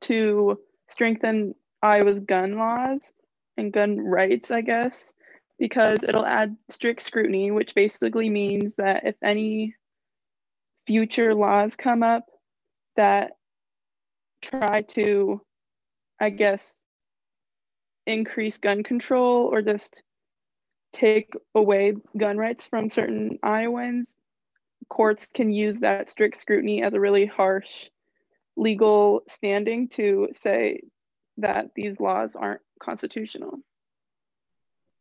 to 0.02 0.58
strengthen 0.90 1.54
Iowa's 1.82 2.20
gun 2.20 2.56
laws 2.56 3.12
and 3.56 3.72
gun 3.72 4.00
rights, 4.00 4.50
I 4.50 4.60
guess, 4.60 5.12
because 5.64 6.00
it'll 6.06 6.26
add 6.26 6.54
strict 6.68 7.00
scrutiny, 7.00 7.50
which 7.50 7.74
basically 7.74 8.28
means 8.28 8.76
that 8.76 9.06
if 9.06 9.14
any 9.22 9.74
future 10.86 11.32
laws 11.34 11.74
come 11.74 12.02
up 12.02 12.26
that 12.96 13.30
try 14.42 14.82
to, 14.82 15.40
I 16.20 16.28
guess, 16.28 16.82
increase 18.06 18.58
gun 18.58 18.82
control 18.82 19.48
or 19.50 19.62
just 19.62 20.02
take 20.92 21.32
away 21.54 21.94
gun 22.14 22.36
rights 22.36 22.66
from 22.66 22.90
certain 22.90 23.38
Iowans, 23.42 24.18
courts 24.90 25.26
can 25.32 25.50
use 25.50 25.80
that 25.80 26.10
strict 26.10 26.36
scrutiny 26.36 26.82
as 26.82 26.92
a 26.92 27.00
really 27.00 27.24
harsh 27.24 27.88
legal 28.54 29.22
standing 29.28 29.88
to 29.88 30.28
say 30.32 30.82
that 31.38 31.68
these 31.74 31.98
laws 31.98 32.32
aren't 32.34 32.60
constitutional. 32.78 33.60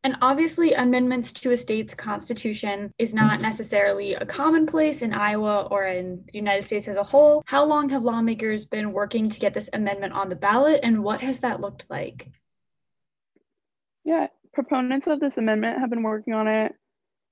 And 0.06 0.18
obviously, 0.22 0.74
amendments 0.74 1.32
to 1.32 1.52
a 1.52 1.58
state's 1.58 1.96
constitution 1.96 2.92
is 2.98 3.14
not 3.14 3.40
necessarily 3.40 4.16
a 4.16 4.26
commonplace 4.26 5.02
in 5.02 5.14
Iowa 5.14 5.68
or 5.72 5.86
in 5.86 6.24
the 6.26 6.38
United 6.38 6.66
States 6.66 6.90
as 6.90 6.98
a 6.98 7.04
whole. 7.04 7.42
How 7.46 7.64
long 7.64 7.88
have 7.90 8.04
lawmakers 8.04 8.66
been 8.66 8.92
working 8.92 9.30
to 9.30 9.40
get 9.40 9.54
this 9.54 9.70
amendment 9.72 10.12
on 10.12 10.28
the 10.28 10.36
ballot, 10.36 10.82
and 10.84 11.06
what 11.06 11.22
has 11.22 11.40
that 11.40 11.62
looked 11.62 11.90
like? 11.90 12.30
Yeah, 14.04 14.28
proponents 14.54 15.08
of 15.08 15.22
this 15.22 15.38
amendment 15.38 15.80
have 15.80 15.90
been 15.90 16.04
working 16.04 16.34
on 16.34 16.50
it 16.50 16.76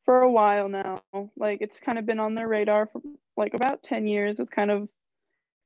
for 0.06 0.22
a 0.22 0.32
while 0.32 0.70
now. 0.70 1.02
Like, 1.36 1.60
it's 1.60 1.78
kind 1.78 2.00
of 2.00 2.06
been 2.06 2.20
on 2.20 2.36
their 2.36 2.48
radar 2.48 2.88
for 2.88 3.02
like 3.36 3.54
about 3.54 3.84
10 3.84 4.08
years. 4.08 4.40
It's 4.40 4.50
kind 4.50 4.72
of 4.72 4.88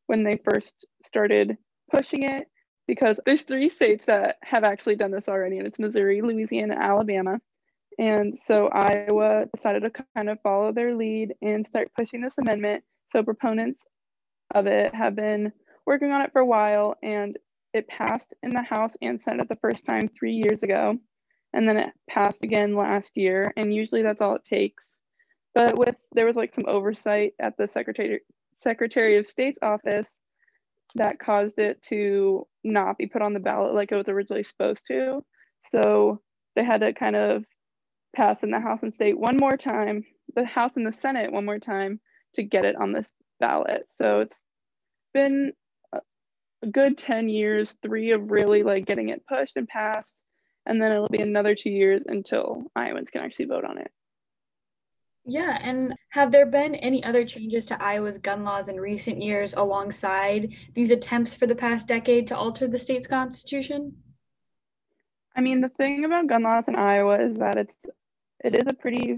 when 0.07 0.24
they 0.24 0.39
first 0.43 0.88
started 1.03 1.57
pushing 1.91 2.24
it 2.24 2.47
because 2.88 3.18
there's 3.25 3.42
three 3.42 3.70
states 3.70 4.06
that 4.06 4.38
have 4.44 4.63
actually 4.63 4.96
done 4.96 5.12
this 5.12 5.27
already, 5.27 5.58
and 5.58 5.68
it's 5.68 5.80
Missouri, 5.80 6.22
Louisiana, 6.22 6.75
Alabama. 6.80 7.39
And 7.98 8.38
so 8.38 8.68
Iowa 8.68 9.46
decided 9.56 9.84
to 9.84 10.06
kind 10.15 10.30
of 10.30 10.42
follow 10.42 10.72
their 10.72 10.96
lead 10.96 11.34
and 11.42 11.65
start 11.65 11.92
pushing 11.98 12.22
this 12.22 12.38
amendment. 12.38 12.84
So 13.12 13.24
proponents 13.24 13.86
of 14.54 14.68
it 14.68 14.94
have 14.94 15.15
been 15.15 15.51
working 15.86 16.12
on 16.12 16.22
it 16.22 16.32
for 16.34 16.42
a 16.42 16.46
while, 16.46 16.96
and 17.01 17.38
it 17.74 17.88
passed 17.88 18.34
in 18.44 18.51
the 18.51 18.62
House 18.62 18.96
and 19.01 19.22
Senate 19.22 19.50
the 19.50 19.56
first 19.58 19.86
time 19.86 20.10
three 20.10 20.34
years 20.34 20.62
ago. 20.63 20.98
And 21.54 21.68
then 21.68 21.77
it 21.77 21.94
passed 22.10 22.44
again 22.44 22.75
last 22.75 23.15
year, 23.15 23.54
and 23.56 23.74
usually 23.74 24.01
that's 24.01 24.22
all 24.22 24.36
it 24.36 24.44
takes. 24.44 24.98
But 25.54 25.77
with 25.77 25.96
there 26.12 26.25
was 26.25 26.36
like 26.36 26.54
some 26.54 26.65
oversight 26.68 27.34
at 27.39 27.56
the 27.58 27.68
Secretary 27.68 28.20
Secretary 28.60 29.18
of 29.18 29.27
State's 29.27 29.60
office 29.62 30.12
that 30.96 31.20
caused 31.20 31.60
it 31.60 31.82
to 31.84 32.48
not 32.64 32.98
be 32.98 33.08
put 33.08 33.22
on 33.22 33.34
the 33.34 33.40
ballot 33.40 33.74
like 33.74 33.92
it 33.92 33.96
was 33.96 34.10
originally 34.10 34.44
supposed 34.44 34.84
to. 34.88 35.24
So 35.72 36.22
they 36.56 36.64
had 36.64 36.82
to 36.82 36.94
kind 36.94 37.16
of 37.16 37.44
pass 38.16 38.44
in 38.44 38.52
the 38.52 38.60
House 38.60 38.80
and 38.82 38.94
State 38.94 39.20
one 39.20 39.38
more 39.38 39.58
time, 39.58 40.04
the 40.36 40.46
House 40.46 40.72
and 40.75 40.88
the 40.88 40.94
Senate 40.94 41.32
one 41.32 41.46
more 41.46 41.60
time 41.60 42.00
to 42.36 42.44
get 42.44 42.66
it 42.66 42.75
on 42.75 42.94
this 42.94 43.12
ballot. 43.40 43.84
So 43.98 44.22
it's 44.22 44.40
been 45.14 45.52
a 45.94 46.68
good 46.68 46.98
10 46.98 47.30
years, 47.30 47.75
three 47.82 48.12
of 48.12 48.32
really 48.32 48.64
like 48.64 48.86
getting 48.86 49.10
it 49.10 49.25
pushed 49.28 49.58
and 49.58 49.68
passed, 49.68 50.14
and 50.66 50.82
then 50.82 50.92
it'll 50.92 51.10
be 51.10 51.22
another 51.22 51.56
two 51.56 51.70
years 51.70 52.02
until 52.06 52.64
Iowans 52.75 53.10
can 53.10 53.22
actually 53.22 53.46
vote 53.46 53.66
on 53.66 53.78
it. 53.78 53.92
Yeah, 55.27 55.58
and 55.60 55.96
have 56.10 56.32
there 56.32 56.46
been 56.46 56.75
any 56.75 57.03
other 57.03 57.25
changes 57.25 57.65
to 57.67 57.82
Iowa's 57.82 58.20
gun 58.20 58.44
laws 58.44 58.70
in 58.70 58.79
recent 58.79 59.24
years 59.24 59.53
alongside 59.58 60.50
these 60.75 60.91
attempts 60.91 61.34
for 61.34 61.48
the 61.48 61.55
past 61.55 61.88
decade 61.88 62.27
to 62.27 62.38
alter 62.38 62.67
the 62.67 62.77
state's 62.77 63.08
constitution? 63.08 63.98
I 65.36 65.41
mean, 65.41 65.62
the 65.62 65.70
thing 65.70 66.05
about 66.05 66.27
gun 66.27 66.44
laws 66.44 66.65
in 66.67 66.75
Iowa 66.75 67.20
is 67.20 67.38
that 67.38 67.58
it's 67.58 67.75
it 68.44 68.55
is 68.55 68.65
a 68.67 68.74
pretty 68.74 69.17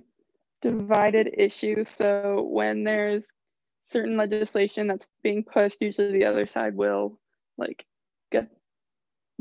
divided 0.61 1.29
issue. 1.37 1.83
So 1.83 2.47
when 2.49 2.85
there's 2.85 3.25
certain 3.83 4.15
legislation 4.15 4.87
that's 4.87 5.09
being 5.23 5.43
pushed, 5.43 5.77
usually 5.81 6.13
the 6.13 6.25
other 6.25 6.47
side 6.47 6.75
will 6.75 7.19
like 7.57 7.85
get 8.31 8.47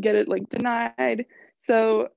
get 0.01 0.17
it 0.17 0.29
like 0.29 0.49
denied. 0.49 1.27
So 1.61 2.09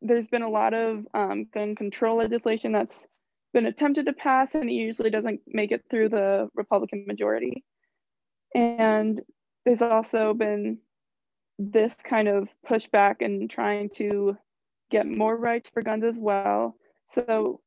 there's 0.00 0.26
been 0.26 0.42
a 0.42 0.50
lot 0.50 0.74
of 0.74 1.06
um, 1.14 1.46
gun 1.54 1.76
control 1.76 2.16
legislation 2.18 2.72
that's 2.72 3.04
been 3.52 3.66
attempted 3.66 4.06
to 4.06 4.12
pass 4.12 4.54
and 4.54 4.68
it 4.68 4.74
usually 4.74 5.10
doesn't 5.10 5.40
make 5.46 5.72
it 5.72 5.84
through 5.90 6.08
the 6.08 6.48
Republican 6.54 7.04
majority. 7.06 7.64
And 8.54 9.20
there's 9.64 9.82
also 9.82 10.34
been 10.34 10.78
this 11.58 11.94
kind 12.02 12.28
of 12.28 12.48
pushback 12.68 13.16
and 13.20 13.48
trying 13.48 13.90
to 13.90 14.36
get 14.90 15.06
more 15.06 15.36
rights 15.36 15.70
for 15.72 15.82
guns 15.82 16.04
as 16.04 16.16
well. 16.18 16.76
So 17.08 17.60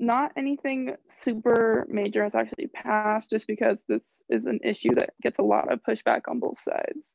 not 0.00 0.32
anything 0.36 0.94
super 1.08 1.86
major 1.88 2.24
has 2.24 2.34
actually 2.34 2.68
passed 2.68 3.30
just 3.30 3.46
because 3.46 3.84
this 3.88 4.22
is 4.28 4.44
an 4.44 4.60
issue 4.62 4.94
that 4.96 5.10
gets 5.22 5.38
a 5.38 5.42
lot 5.42 5.72
of 5.72 5.80
pushback 5.82 6.22
on 6.28 6.40
both 6.40 6.60
sides. 6.60 7.14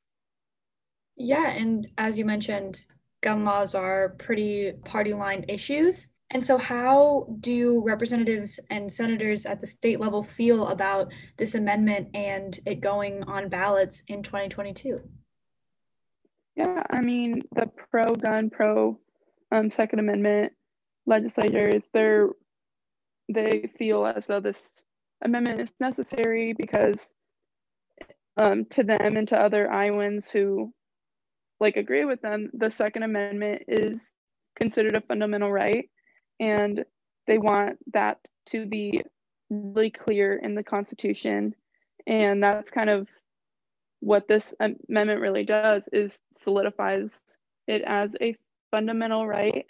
Yeah, 1.16 1.50
and 1.50 1.88
as 1.98 2.18
you 2.18 2.26
mentioned, 2.26 2.84
gun 3.22 3.44
laws 3.44 3.76
are 3.76 4.16
pretty 4.18 4.72
party 4.86 5.14
line 5.14 5.46
issues. 5.50 6.08
And 6.32 6.46
so, 6.46 6.58
how 6.58 7.28
do 7.40 7.82
representatives 7.84 8.60
and 8.70 8.92
senators 8.92 9.46
at 9.48 9.62
the 9.62 9.68
state 9.68 10.00
level 10.00 10.22
feel 10.22 10.68
about 10.68 11.12
this 11.38 11.56
amendment 11.56 12.10
and 12.14 12.60
it 12.66 12.82
going 12.82 13.24
on 13.24 13.50
ballots 13.50 14.04
in 14.08 14.22
2022? 14.22 15.02
Yeah, 16.56 16.84
I 16.90 17.02
mean, 17.02 17.42
the 17.56 17.68
pro 17.90 18.14
gun, 18.14 18.52
pro 18.52 19.00
um, 19.52 19.72
Second 19.72 20.00
Amendment 20.00 20.54
legislators, 21.08 21.82
they're 21.94 22.30
they 23.32 23.70
feel 23.78 24.06
as 24.06 24.28
though 24.28 24.40
this 24.40 24.84
amendment 25.24 25.62
is 25.62 25.72
necessary 25.80 26.54
because 26.54 27.14
um, 28.38 28.66
to 28.66 28.84
them 28.84 29.18
and 29.18 29.28
to 29.28 29.38
other 29.38 29.72
Iowans 29.72 30.30
who 30.30 30.74
like 31.60 31.76
agree 31.76 32.06
with 32.06 32.22
them, 32.22 32.50
the 32.54 32.70
Second 32.70 33.04
Amendment 33.04 33.64
is 33.68 34.12
considered 34.56 34.96
a 34.96 35.02
fundamental 35.02 35.52
right 35.52 35.90
and 36.40 36.86
they 37.28 37.38
want 37.38 37.78
that 37.94 38.18
to 38.48 38.66
be 38.66 39.02
really 39.50 39.90
clear 39.90 40.36
in 40.36 40.56
the 40.56 40.64
Constitution. 40.64 41.56
And 42.08 42.44
that's 42.44 42.72
kind 42.72 42.90
of 42.90 43.08
what 44.00 44.28
this 44.28 44.54
amendment 44.60 45.20
really 45.20 45.44
does 45.44 45.88
is 45.92 46.22
solidifies 46.32 47.20
it 47.68 47.82
as 47.86 48.16
a 48.22 48.36
fundamental 48.72 49.28
right. 49.28 49.66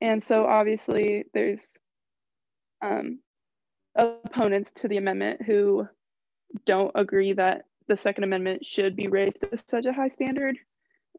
And 0.00 0.22
so 0.22 0.46
obviously 0.46 1.26
there's 1.34 1.62
um, 2.82 3.20
opponents 3.94 4.72
to 4.76 4.88
the 4.88 4.96
amendment 4.96 5.42
who 5.42 5.86
don't 6.64 6.92
agree 6.94 7.32
that 7.34 7.64
the 7.88 7.96
Second 7.96 8.24
Amendment 8.24 8.64
should 8.64 8.96
be 8.96 9.08
raised 9.08 9.40
to 9.40 9.58
such 9.68 9.86
a 9.86 9.92
high 9.92 10.08
standard. 10.08 10.56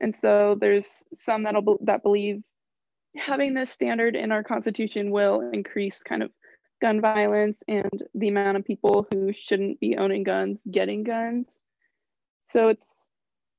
And 0.01 0.15
so 0.15 0.57
there's 0.59 0.87
some 1.15 1.43
that'll 1.43 1.77
that 1.83 2.03
believe 2.03 2.43
having 3.17 3.53
this 3.53 3.71
standard 3.71 4.15
in 4.15 4.31
our 4.31 4.43
constitution 4.43 5.11
will 5.11 5.49
increase 5.51 6.03
kind 6.03 6.23
of 6.23 6.31
gun 6.81 7.01
violence 7.01 7.61
and 7.67 8.03
the 8.13 8.27
amount 8.27 8.57
of 8.57 8.65
people 8.65 9.07
who 9.11 9.33
shouldn't 9.33 9.79
be 9.79 9.97
owning 9.97 10.23
guns 10.23 10.61
getting 10.69 11.03
guns. 11.03 11.57
So 12.49 12.69
it's 12.69 13.09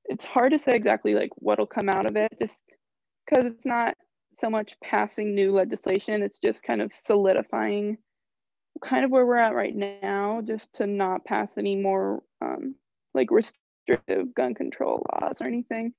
it's 0.04 0.24
hard 0.24 0.52
to 0.52 0.58
say 0.58 0.72
exactly 0.72 1.14
like 1.14 1.30
what'll 1.36 1.66
come 1.66 1.88
out 1.88 2.06
of 2.06 2.16
it 2.16 2.32
just 2.40 2.56
because 3.26 3.44
it's 3.46 3.66
not 3.66 3.94
so 4.38 4.48
much 4.48 4.78
passing 4.80 5.34
new 5.34 5.52
legislation, 5.52 6.22
it's 6.22 6.38
just 6.38 6.62
kind 6.62 6.80
of 6.80 6.94
solidifying 6.94 7.98
kind 8.82 9.04
of 9.04 9.10
where 9.10 9.26
we're 9.26 9.36
at 9.36 9.54
right 9.54 9.74
now, 9.74 10.40
just 10.46 10.74
to 10.74 10.86
not 10.86 11.24
pass 11.24 11.58
any 11.58 11.76
more 11.76 12.22
um, 12.40 12.74
like 13.14 13.30
restrictive 13.30 14.34
gun 14.34 14.54
control 14.54 15.04
laws 15.12 15.38
or 15.40 15.46
anything. 15.46 15.92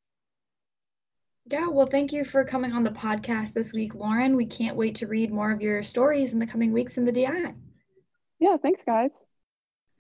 Yeah, 1.52 1.68
well, 1.68 1.88
thank 1.88 2.14
you 2.14 2.24
for 2.26 2.44
coming 2.44 2.74
on 2.74 2.84
the 2.84 2.92
podcast 2.92 3.54
this 3.54 3.74
week, 3.74 3.96
Lauren. 3.96 4.36
We 4.36 4.46
can't 4.46 4.76
wait 4.76 4.94
to 4.96 5.08
read 5.08 5.32
more 5.32 5.52
of 5.52 5.62
your 5.62 5.82
stories 5.82 6.32
in 6.32 6.38
the 6.38 6.46
coming 6.46 6.72
weeks 6.72 6.96
in 6.96 7.06
the 7.06 7.12
DI. 7.12 7.56
Yeah, 8.40 8.58
thanks, 8.62 8.84
guys. 8.86 9.10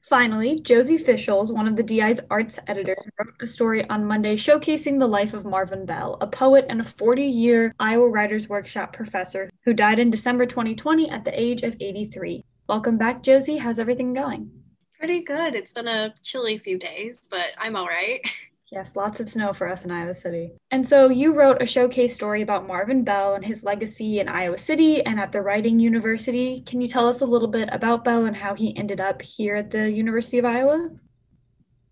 Finally, 0.01 0.60
Josie 0.62 1.00
Fischels, 1.00 1.51
one 1.51 1.68
of 1.68 1.75
the 1.75 1.82
DI's 1.82 2.22
arts 2.29 2.60
editors, 2.68 3.00
wrote 3.18 3.34
a 3.41 3.48
story 3.48 3.84
on 3.89 4.06
Monday 4.06 4.36
showcasing 4.38 5.00
the 5.00 5.08
life 5.08 5.34
of 5.34 5.44
Marvin 5.44 5.88
Bell, 5.88 6.20
a 6.22 6.27
poet 6.27 6.65
and 6.70 6.82
a 6.82 6.84
40 6.84 7.24
year 7.24 7.74
Iowa 7.79 8.08
Writers 8.08 8.48
Workshop 8.48 8.94
professor 8.94 9.50
who 9.65 9.74
died 9.74 9.98
in 9.98 10.12
December 10.12 10.46
2020 10.46 11.10
at 11.10 11.25
the 11.25 11.39
age 11.39 11.63
of 11.63 11.75
83. 11.79 12.46
Welcome 12.68 13.00
back, 13.00 13.24
Josie. 13.24 13.58
How's 13.58 13.79
everything 13.79 14.13
going? 14.13 14.51
Pretty 15.00 15.22
good. 15.22 15.56
It's 15.56 15.74
been 15.74 15.88
a 15.88 16.13
chilly 16.22 16.60
few 16.60 16.77
days, 16.77 17.27
but 17.29 17.56
I'm 17.58 17.75
all 17.75 17.88
right. 17.88 18.22
Yes, 18.72 18.96
lots 18.96 19.20
of 19.20 19.30
snow 19.30 19.52
for 19.52 19.68
us 19.68 19.84
in 19.84 19.90
Iowa 19.90 20.14
City. 20.14 20.52
And 20.70 20.86
so 20.86 21.10
you 21.10 21.34
wrote 21.34 21.62
a 21.62 21.66
showcase 21.66 22.14
story 22.14 22.44
about 22.44 22.68
Marvin 22.68 23.04
Bell 23.04 23.34
and 23.34 23.44
his 23.44 23.64
legacy 23.64 24.20
in 24.20 24.28
Iowa 24.28 24.60
City 24.60 25.04
and 25.04 25.20
at 25.20 25.32
the 25.32 25.42
Writing 25.42 25.80
University. 25.80 26.62
Can 26.68 26.80
you 26.80 26.88
tell 26.88 27.08
us 27.08 27.22
a 27.22 27.26
little 27.26 27.48
bit 27.48 27.70
about 27.72 28.04
Bell 28.04 28.26
and 28.26 28.36
how 28.36 28.54
he 28.54 28.78
ended 28.78 29.02
up 29.02 29.22
here 29.24 29.56
at 29.56 29.72
the 29.72 29.90
University 29.90 30.38
of 30.38 30.46
Iowa? 30.46 30.90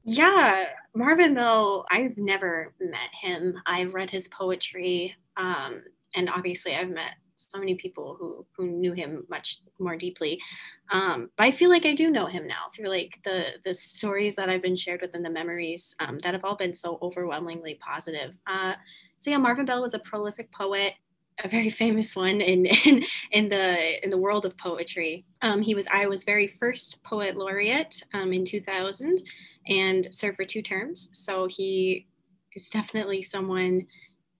Yeah, 0.03 0.65
Marvin 0.93 1.34
Bell, 1.34 1.86
I've 1.89 2.15
never 2.17 2.74
met 2.79 3.10
him. 3.12 3.55
I've 3.65 3.96
read 3.96 4.12
his 4.12 4.27
poetry, 4.27 5.15
um, 5.36 5.81
and 6.15 6.29
obviously 6.29 6.75
I've 6.75 6.89
met 6.89 7.15
so 7.38 7.60
many 7.60 7.75
people 7.75 8.17
who 8.20 8.46
who 8.56 8.67
knew 8.67 8.94
him 8.94 9.25
much 9.29 9.60
more 9.79 9.96
deeply. 9.96 10.39
Um, 10.91 11.29
but 11.38 11.46
I 11.46 11.51
feel 11.51 11.70
like 11.70 11.86
I 11.86 11.94
do 11.94 12.12
know 12.12 12.25
him 12.25 12.48
now 12.48 12.70
through 12.74 12.89
like 12.89 13.20
the 13.24 13.46
the 13.63 13.74
stories 13.74 14.36
that 14.36 14.50
I've 14.50 14.62
been 14.62 14.75
shared 14.75 15.01
within 15.01 15.24
the 15.24 15.29
memories 15.29 15.96
um, 16.00 16.20
that 16.20 16.34
have 16.34 16.44
all 16.44 16.56
been 16.56 16.74
so 16.74 16.98
overwhelmingly 17.01 17.75
positive. 17.75 18.38
Uh, 18.48 18.74
so 19.20 19.32
yeah, 19.32 19.38
Marvin 19.38 19.65
Bell 19.65 19.82
was 19.82 19.94
a 19.94 20.00
prolific 20.00 20.51
poet, 20.51 20.94
a 21.44 21.48
very 21.48 21.70
famous 21.84 22.15
one 22.15 22.41
in 22.41 22.65
in, 22.65 23.03
in 23.32 23.50
the 23.50 24.03
in 24.03 24.10
the 24.10 24.17
world 24.17 24.46
of 24.46 24.58
poetry. 24.58 25.25
Um, 25.41 25.62
he 25.62 25.75
was 25.75 25.88
Iowa's 25.88 26.24
very 26.24 26.48
first 26.48 27.03
poet 27.03 27.38
laureate 27.38 28.01
um, 28.13 28.34
in 28.34 28.46
2000 28.46 29.24
and 29.67 30.13
served 30.13 30.38
for 30.38 30.46
two 30.46 30.62
terms. 30.62 31.10
So 31.12 31.48
he 31.48 32.08
is 32.56 32.70
definitely 32.70 33.22
someone 33.22 33.86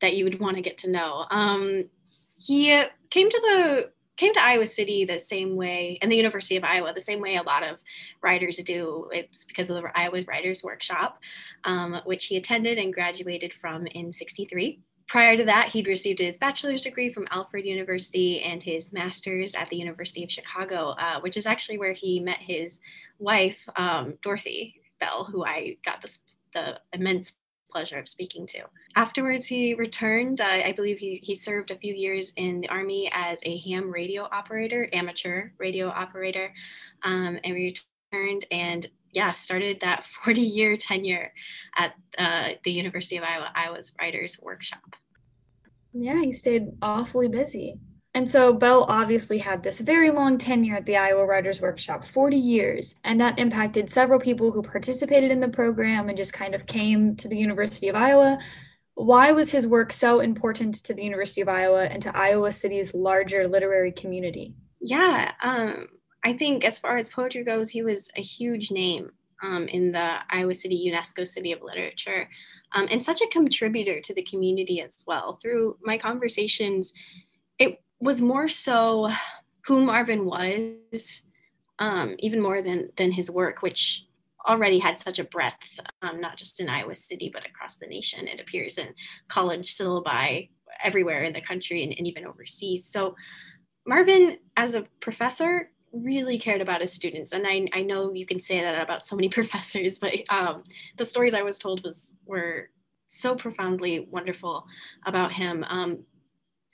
that 0.02 0.16
you 0.16 0.24
would 0.24 0.40
want 0.40 0.56
to 0.56 0.62
get 0.62 0.78
to 0.80 0.90
know. 0.90 1.26
Um, 1.30 1.90
he 2.38 2.84
came 3.10 3.30
to 3.30 3.40
the 3.44 3.92
came 4.16 4.34
to 4.34 4.42
Iowa 4.42 4.66
City 4.66 5.06
the 5.06 5.20
same 5.20 5.56
way, 5.56 6.00
and 6.02 6.12
the 6.12 6.16
University 6.16 6.58
of 6.58 6.64
Iowa 6.64 6.92
the 6.92 7.02
same 7.02 7.22
way 7.22 7.36
a 7.36 7.44
lot 7.44 7.64
of 7.64 7.78
writers 8.22 8.58
do. 8.58 9.10
It's 9.12 9.46
because 9.46 9.70
of 9.70 9.76
the 9.82 9.92
Iowa 9.98 10.24
Writers 10.28 10.64
Workshop, 10.64 11.20
um, 11.66 12.02
which 12.06 12.26
he 12.26 12.38
attended 12.38 12.80
and 12.80 12.94
graduated 12.94 13.54
from 13.54 13.86
in 13.88 14.12
'63. 14.12 14.80
Prior 15.08 15.38
to 15.38 15.46
that, 15.46 15.72
he'd 15.72 15.88
received 15.88 16.20
his 16.20 16.38
bachelor's 16.38 16.82
degree 16.82 17.10
from 17.10 17.28
Alfred 17.32 17.66
University 17.66 18.42
and 18.42 18.62
his 18.62 18.92
master's 18.92 19.56
at 19.56 19.70
the 19.70 19.78
University 19.78 20.22
of 20.22 20.30
Chicago, 20.30 20.96
uh, 21.00 21.22
which 21.22 21.38
is 21.38 21.46
actually 21.46 21.78
where 21.78 21.94
he 21.94 22.20
met 22.20 22.40
his 22.40 22.82
wife, 23.18 23.70
um, 23.78 24.16
Dorothy 24.22 24.82
Bell, 25.00 25.24
who 25.24 25.46
I 25.46 25.78
got 25.86 26.02
the, 26.02 26.20
the 26.54 26.82
immense 26.92 27.38
pleasure 27.72 27.98
of 27.98 28.08
speaking 28.08 28.46
to. 28.48 28.64
Afterwards, 28.96 29.46
he 29.46 29.74
returned. 29.74 30.42
Uh, 30.42 30.46
I 30.46 30.72
believe 30.72 31.00
he, 31.00 31.16
he 31.16 31.36
served 31.36 31.72
a 31.72 31.76
few 31.78 31.94
years 31.94 32.34
in 32.36 32.62
the 32.62 32.70
Army 32.70 33.10
as 33.14 33.40
a 33.44 33.58
ham 33.60 33.92
radio 33.92 34.24
operator, 34.32 34.88
amateur 34.94 35.50
radio 35.58 35.88
operator, 35.88 36.54
um, 37.04 37.40
and 37.44 37.54
returned 37.54 38.46
and 38.52 38.88
yeah, 39.12 39.32
started 39.32 39.80
that 39.82 40.06
40 40.24 40.42
year 40.42 40.78
tenure 40.78 41.34
at 41.76 41.94
uh, 42.18 42.50
the 42.64 42.72
University 42.72 43.18
of 43.18 43.24
Iowa, 43.24 43.52
Iowa's 43.56 43.94
Writers 44.00 44.40
Workshop. 44.42 44.96
Yeah, 45.94 46.22
he 46.22 46.34
stayed 46.34 46.68
awfully 46.82 47.28
busy. 47.28 47.80
And 48.18 48.28
so 48.28 48.52
Bell 48.52 48.88
obviously 48.90 49.38
had 49.38 49.62
this 49.62 49.80
very 49.80 50.10
long 50.10 50.40
tenure 50.40 50.78
at 50.78 50.88
the 50.88 50.98
Iowa 50.98 51.24
Writers 51.24 51.62
Workshop, 51.62 52.04
40 52.04 52.36
years, 52.36 52.96
and 53.04 53.22
that 53.22 53.38
impacted 53.38 53.92
several 53.92 54.20
people 54.20 54.52
who 54.52 54.64
participated 54.64 55.30
in 55.30 55.40
the 55.40 55.48
program 55.48 56.10
and 56.10 56.18
just 56.18 56.34
kind 56.34 56.56
of 56.56 56.66
came 56.66 57.16
to 57.18 57.28
the 57.28 57.38
University 57.38 57.90
of 57.90 57.96
Iowa. 57.96 58.40
Why 58.96 59.34
was 59.34 59.52
his 59.52 59.68
work 59.68 59.94
so 59.94 60.20
important 60.20 60.84
to 60.86 60.96
the 60.96 61.04
University 61.04 61.42
of 61.42 61.48
Iowa 61.48 61.84
and 61.84 62.02
to 62.02 62.18
Iowa 62.18 62.52
City's 62.52 62.96
larger 62.96 63.48
literary 63.48 63.92
community? 63.92 64.56
Yeah, 64.82 65.34
um, 65.44 65.86
I 66.26 66.34
think 66.34 66.66
as 66.66 66.80
far 66.80 66.98
as 66.98 67.10
poetry 67.10 67.44
goes, 67.44 67.70
he 67.70 67.84
was 67.84 68.10
a 68.16 68.22
huge 68.22 68.72
name 68.72 69.12
um, 69.44 69.68
in 69.68 69.92
the 69.92 70.16
Iowa 70.32 70.56
City 70.56 70.92
UNESCO 70.92 71.28
City 71.28 71.52
of 71.52 71.62
Literature 71.62 72.28
um, 72.74 72.88
and 72.92 73.04
such 73.04 73.22
a 73.22 73.28
contributor 73.28 74.02
to 74.02 74.14
the 74.14 74.24
community 74.24 74.82
as 74.82 75.04
well. 75.08 75.38
Through 75.42 75.78
my 75.82 75.98
conversations, 75.98 76.94
was 78.00 78.22
more 78.22 78.48
so 78.48 79.10
who 79.66 79.84
Marvin 79.84 80.26
was, 80.26 81.24
um, 81.80 82.16
even 82.20 82.42
more 82.42 82.62
than 82.62 82.90
than 82.96 83.12
his 83.12 83.30
work, 83.30 83.62
which 83.62 84.06
already 84.48 84.80
had 84.80 84.98
such 84.98 85.20
a 85.20 85.26
breadth, 85.26 85.80
um, 86.02 86.20
not 86.20 86.38
just 86.38 86.60
in 86.60 86.70
Iowa 86.70 86.96
City 86.96 87.30
but 87.32 87.46
across 87.46 87.78
the 87.78 87.88
nation. 87.88 88.28
It 88.28 88.40
appears 88.40 88.78
in 88.78 88.88
college 89.28 89.76
syllabi 89.76 90.50
everywhere 90.84 91.24
in 91.24 91.34
the 91.34 91.42
country 91.42 91.84
and, 91.84 91.94
and 91.98 92.08
even 92.08 92.26
overseas. 92.26 92.86
So 92.86 93.16
Marvin, 93.86 94.38
as 94.56 94.76
a 94.76 94.84
professor, 95.00 95.70
really 95.94 96.38
cared 96.38 96.62
about 96.62 96.82
his 96.82 96.94
students 96.94 97.32
and 97.32 97.46
I, 97.48 97.68
I 97.74 97.82
know 97.82 98.14
you 98.14 98.26
can 98.26 98.40
say 98.40 98.62
that 98.62 98.82
about 98.82 99.04
so 99.04 99.16
many 99.16 99.30
professors 99.40 100.00
but 100.00 100.14
um, 100.30 100.64
the 100.98 101.06
stories 101.06 101.34
i 101.34 101.42
was 101.42 101.58
told 101.58 101.82
was 101.84 102.16
were 102.26 102.70
so 103.08 103.36
profoundly 103.36 104.08
wonderful 104.12 104.66
about 105.06 105.32
him 105.32 105.64
um, 105.70 106.04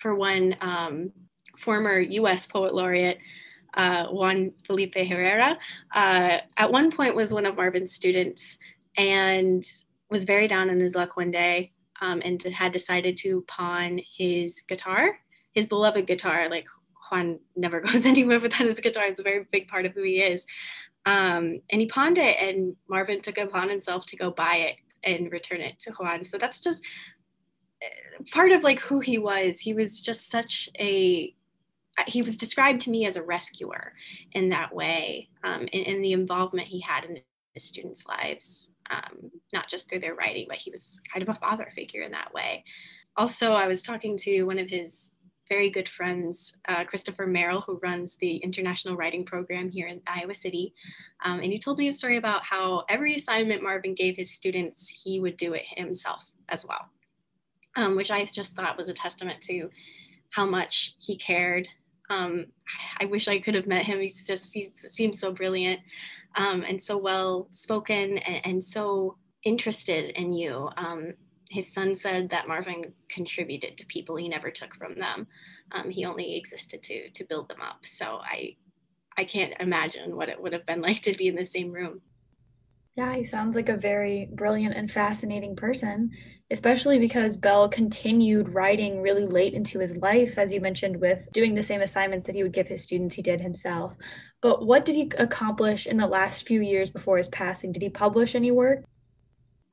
for 0.04 0.14
one 0.14 0.56
um, 0.60 1.14
former 1.58 1.98
U.S. 1.98 2.46
poet 2.46 2.76
laureate, 2.76 3.20
uh, 3.74 4.08
Juan 4.08 4.52
Felipe 4.68 4.96
Herrera, 4.96 5.58
uh, 5.96 6.40
at 6.58 6.72
one 6.72 6.92
point 6.92 7.16
was 7.16 7.34
one 7.34 7.46
of 7.46 7.56
Marvin's 7.56 7.94
students 7.94 8.60
and 8.98 9.64
was 10.12 10.26
very 10.26 10.48
down 10.48 10.70
on 10.70 10.80
his 10.80 10.94
luck 10.94 11.16
one 11.16 11.32
day 11.32 11.72
um, 12.02 12.22
and 12.26 12.44
had 12.44 12.74
decided 12.74 13.16
to 13.18 13.44
pawn 13.48 14.00
his 14.18 14.62
guitar, 14.68 15.18
his 15.54 15.68
beloved 15.68 16.06
guitar. 16.06 16.50
Like 16.50 16.68
Juan 17.10 17.40
never 17.56 17.80
goes 17.88 18.06
anywhere 18.06 18.42
without 18.42 18.68
his 18.68 18.82
guitar. 18.82 19.06
It's 19.06 19.22
a 19.22 19.24
very 19.24 19.48
big 19.54 19.70
part 19.70 19.86
of 19.86 19.94
who 19.94 20.04
he 20.04 20.22
is. 20.22 20.46
Um, 21.06 21.62
and 21.70 21.80
he 21.80 21.88
pawned 21.88 22.18
it, 22.18 22.38
and 22.42 22.76
Marvin 22.90 23.22
took 23.22 23.38
it 23.38 23.48
upon 23.48 23.70
himself 23.70 24.06
to 24.08 24.18
go 24.18 24.32
buy 24.32 24.56
it 24.56 24.76
and 25.04 25.32
return 25.32 25.62
it 25.62 25.80
to 25.80 25.92
Juan. 25.92 26.26
So 26.26 26.38
that's 26.38 26.60
just 26.60 26.86
part 28.32 28.52
of 28.52 28.64
like 28.64 28.80
who 28.80 29.00
he 29.00 29.18
was 29.18 29.60
he 29.60 29.74
was 29.74 30.02
just 30.02 30.30
such 30.30 30.70
a 30.80 31.34
he 32.08 32.22
was 32.22 32.38
described 32.38 32.82
to 32.82 32.90
me 32.90 33.06
as 33.06 33.18
a 33.18 33.24
rescuer 33.24 33.94
in 34.32 34.50
that 34.50 34.74
way 34.74 35.30
um, 35.44 35.62
in, 35.72 35.84
in, 35.84 36.02
the 36.02 36.12
involvement 36.12 36.68
he 36.68 36.80
had 36.80 37.06
in 37.06 37.20
his 37.54 37.64
students 37.64 38.06
lives 38.08 38.72
um, 38.90 39.32
not 39.54 39.70
just 39.70 39.90
through 39.90 40.00
their 40.00 40.16
writing 40.16 40.46
but 40.48 40.58
he 40.58 40.72
was 40.72 41.02
kind 41.12 41.22
of 41.22 41.30
a 41.30 41.40
father 41.40 41.70
figure 41.76 42.02
in 42.02 42.12
that 42.12 42.34
way. 42.34 42.64
Also 43.16 43.52
i 43.52 43.68
was 43.68 43.84
talking 43.84 44.18
to 44.18 44.44
one 44.44 44.58
of 44.58 44.70
his 44.70 45.20
very 45.50 45.70
good 45.70 45.88
friends 45.88 46.58
uh, 46.68 46.84
christopher 46.84 47.28
merrill 47.28 47.62
who 47.62 47.80
runs 47.84 48.16
the 48.18 48.38
international 48.38 48.96
writing 48.96 49.24
program 49.24 49.70
here 49.70 49.88
in 49.88 50.02
iowa 50.08 50.34
city 50.34 50.74
um, 51.24 51.42
and 51.42 51.52
he 51.52 51.60
told 51.60 51.78
me 51.78 51.90
a 51.90 51.94
story 51.94 52.18
about 52.18 52.44
how 52.44 52.84
every 52.90 53.14
assignment 53.14 53.62
marvin 53.62 53.94
gave 53.94 54.16
his 54.16 54.32
students 54.32 54.88
he 54.88 55.20
would 55.20 55.38
do 55.38 55.54
it 55.54 55.66
himself 55.78 56.32
as 56.50 56.66
well 56.66 56.90
um, 57.76 57.96
which 57.96 58.12
I 58.12 58.26
just 58.26 58.56
thought 58.56 58.78
was 58.78 58.90
a 58.90 58.94
testament 58.94 59.42
to 59.44 59.70
how 60.30 60.46
much 60.46 60.96
he 61.00 61.16
cared. 61.16 61.68
Um, 62.10 62.48
I 63.00 63.06
wish 63.06 63.28
I 63.28 63.40
could 63.40 63.56
have 63.56 63.68
met 63.68 63.86
him. 63.86 64.00
He's 64.00 64.28
just, 64.28 64.54
he 64.54 64.64
seems 64.64 65.20
so 65.20 65.32
brilliant 65.32 65.80
um, 66.36 66.64
and 66.68 66.82
so 66.82 66.98
well 66.98 67.48
spoken 67.52 68.18
and, 68.20 68.42
and, 68.46 68.64
so 68.64 69.18
interested 69.44 70.10
in 70.20 70.34
you. 70.34 70.70
Um, 70.78 71.14
his 71.50 71.72
son 71.72 71.94
said 71.96 72.30
that 72.30 72.48
Marvin 72.48 72.94
contributed 73.10 73.78
to 73.78 73.86
people 73.86 74.16
he 74.16 74.28
never 74.28 74.50
took 74.50 74.74
from 74.76 74.98
them. 74.98 75.28
Um, 75.72 75.90
he 75.90 76.06
only 76.06 76.36
existed 76.36 76.82
to, 76.84 77.10
to 77.10 77.26
build 77.26 77.50
them 77.50 77.62
up. 77.62 77.86
So 77.86 78.20
I, 78.24 78.56
I 79.18 79.24
can't 79.24 79.54
imagine 79.60 80.16
what 80.16 80.30
it 80.30 80.42
would 80.42 80.54
have 80.54 80.66
been 80.66 80.82
like 80.88 81.02
to 81.02 81.16
be 81.16 81.28
in 81.28 81.36
the 81.36 81.46
same 81.46 81.72
room. 81.72 82.02
Yeah, 82.96 83.16
he 83.16 83.24
sounds 83.24 83.56
like 83.56 83.70
a 83.70 83.78
very 83.78 84.30
brilliant 84.32 84.76
and 84.76 84.90
fascinating 84.90 85.56
person, 85.56 86.12
especially 86.54 87.00
because 87.00 87.36
Bell 87.36 87.68
continued 87.68 88.54
writing 88.54 89.02
really 89.02 89.26
late 89.26 89.54
into 89.54 89.80
his 89.80 89.98
life, 89.98 90.38
as 90.38 90.54
you 90.54 90.62
mentioned, 90.62 91.02
with 91.02 91.28
doing 91.34 91.56
the 91.56 91.64
same 91.64 91.82
assignments 91.82 92.26
that 92.26 92.36
he 92.36 92.44
would 92.44 92.54
give 92.54 92.68
his 92.68 92.84
students, 92.84 93.16
he 93.16 93.22
did 93.22 93.42
himself. 93.42 93.96
But 94.42 94.66
what 94.66 94.86
did 94.86 94.96
he 94.96 95.12
accomplish 95.18 95.88
in 95.88 95.98
the 95.98 96.08
last 96.08 96.48
few 96.48 96.62
years 96.62 96.90
before 96.90 97.18
his 97.18 97.28
passing? 97.28 97.72
Did 97.72 97.82
he 97.82 97.90
publish 97.90 98.36
any 98.36 98.52
work? 98.52 98.84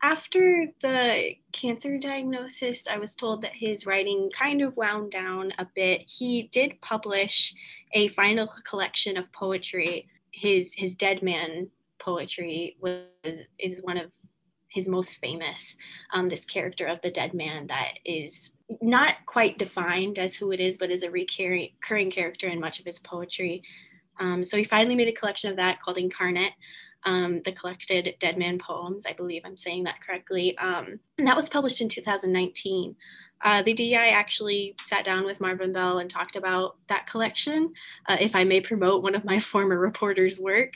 After 0.02 0.68
the 0.80 1.34
cancer 1.52 1.98
diagnosis, 1.98 2.88
I 2.88 2.96
was 2.96 3.14
told 3.14 3.42
that 3.42 3.52
his 3.54 3.84
writing 3.84 4.30
kind 4.32 4.62
of 4.62 4.74
wound 4.76 5.10
down 5.10 5.52
a 5.58 5.66
bit. 5.74 6.04
He 6.06 6.44
did 6.50 6.80
publish 6.80 7.52
a 7.92 8.08
final 8.08 8.48
collection 8.64 9.18
of 9.18 9.30
poetry, 9.32 10.08
his 10.32 10.74
his 10.74 10.94
Dead 10.94 11.22
Man 11.22 11.68
poetry 11.98 12.76
was 12.80 13.42
is 13.58 13.82
one 13.82 13.98
of 13.98 14.10
his 14.70 14.88
most 14.88 15.18
famous 15.18 15.76
um, 16.12 16.28
this 16.28 16.44
character 16.44 16.86
of 16.86 17.00
the 17.02 17.10
dead 17.10 17.34
man 17.34 17.66
that 17.66 17.94
is 18.04 18.56
not 18.80 19.16
quite 19.26 19.58
defined 19.58 20.18
as 20.18 20.34
who 20.34 20.52
it 20.52 20.60
is 20.60 20.78
but 20.78 20.90
is 20.90 21.02
a 21.02 21.10
recurring, 21.10 21.70
character 22.10 22.48
in 22.48 22.60
much 22.60 22.78
of 22.78 22.86
his 22.86 22.98
poetry. 22.98 23.62
Um, 24.18 24.44
so 24.44 24.56
he 24.56 24.64
finally 24.64 24.96
made 24.96 25.08
a 25.08 25.12
collection 25.12 25.50
of 25.50 25.56
that 25.56 25.80
called 25.80 25.98
incarnate 25.98 26.52
um, 27.04 27.40
the 27.44 27.52
collected 27.52 28.14
dead 28.20 28.36
man 28.36 28.58
poems 28.58 29.06
i 29.06 29.12
believe 29.12 29.42
i'm 29.44 29.56
saying 29.56 29.84
that 29.84 30.00
correctly. 30.00 30.56
Um, 30.58 31.00
and 31.18 31.26
that 31.26 31.36
was 31.36 31.48
published 31.48 31.80
in 31.80 31.88
2019 31.88 32.94
uh, 33.42 33.62
the 33.62 33.72
DEI 33.72 34.10
actually 34.10 34.74
sat 34.84 35.04
down 35.04 35.24
with 35.24 35.40
Marvin 35.40 35.72
Bell 35.72 35.98
and 35.98 36.10
talked 36.10 36.36
about 36.36 36.76
that 36.88 37.06
collection, 37.06 37.72
uh, 38.08 38.16
if 38.20 38.34
I 38.34 38.44
may 38.44 38.60
promote 38.60 39.02
one 39.02 39.14
of 39.14 39.24
my 39.24 39.40
former 39.40 39.78
reporters' 39.78 40.40
work. 40.40 40.74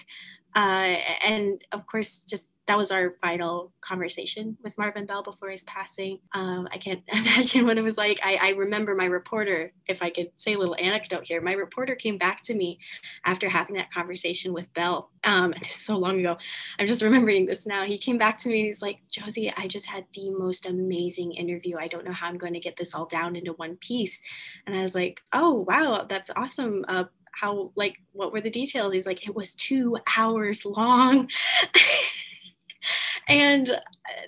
Uh, 0.55 0.97
and 1.25 1.63
of 1.73 1.87
course, 1.87 2.21
just 2.21 2.53
that 2.67 2.79
was 2.79 2.91
our 2.91 3.11
final 3.21 3.73
conversation 3.83 4.57
with 4.63 4.77
Marvin 4.79 5.05
Bell 5.05 5.23
before 5.23 5.51
his 5.51 5.65
passing. 5.65 6.21
Um, 6.33 6.67
I 6.73 6.79
can't 6.79 7.03
imagine 7.13 7.67
what 7.67 7.77
it 7.77 7.83
was 7.83 7.99
like. 7.99 8.21
I, 8.23 8.39
I, 8.41 8.51
remember 8.51 8.95
my 8.95 9.05
reporter, 9.05 9.73
if 9.87 10.03
I 10.03 10.09
could 10.09 10.31
say 10.37 10.55
a 10.55 10.59
little 10.59 10.77
anecdote 10.79 11.27
here, 11.27 11.43
my 11.43 11.53
reporter 11.53 11.95
came 11.95 12.17
back 12.17 12.41
to 12.43 12.55
me 12.55 12.79
after 13.25 13.49
having 13.49 13.77
that 13.77 13.93
conversation 13.93 14.55
with 14.55 14.73
Bell. 14.73 15.11
Um, 15.25 15.53
this 15.59 15.71
is 15.71 15.77
so 15.77 15.99
long 15.99 16.21
ago. 16.21 16.39
I'm 16.79 16.87
just 16.87 17.03
remembering 17.03 17.45
this 17.47 17.67
now. 17.67 17.85
He 17.85 17.99
came 17.99 18.17
back 18.17 18.39
to 18.39 18.49
me 18.49 18.61
and 18.61 18.67
he's 18.69 18.83
like, 18.83 19.01
Josie, 19.11 19.53
I 19.57 19.67
just 19.67 19.91
had 19.91 20.07
the 20.15 20.31
most 20.31 20.67
amazing 20.67 21.33
interview. 21.33 21.77
I 21.79 21.89
don't 21.89 22.05
know 22.05 22.13
how 22.13 22.29
I'm 22.29 22.39
going 22.39 22.55
to 22.55 22.61
get 22.61 22.77
this 22.77 22.95
all 22.95 23.07
down 23.07 23.37
into 23.37 23.53
one 23.53 23.77
piece. 23.77 24.23
And 24.67 24.75
I 24.75 24.83
was 24.83 24.95
like, 24.95 25.21
oh, 25.33 25.67
wow, 25.69 26.07
that's 26.09 26.31
awesome. 26.35 26.85
Uh, 26.89 27.05
how 27.41 27.73
like 27.75 28.01
what 28.13 28.33
were 28.33 28.41
the 28.41 28.51
details? 28.51 28.93
He's 28.93 29.07
like 29.07 29.27
it 29.27 29.35
was 29.35 29.55
two 29.55 29.99
hours 30.17 30.65
long. 30.65 31.31
And 33.29 33.71
uh, 33.71 33.79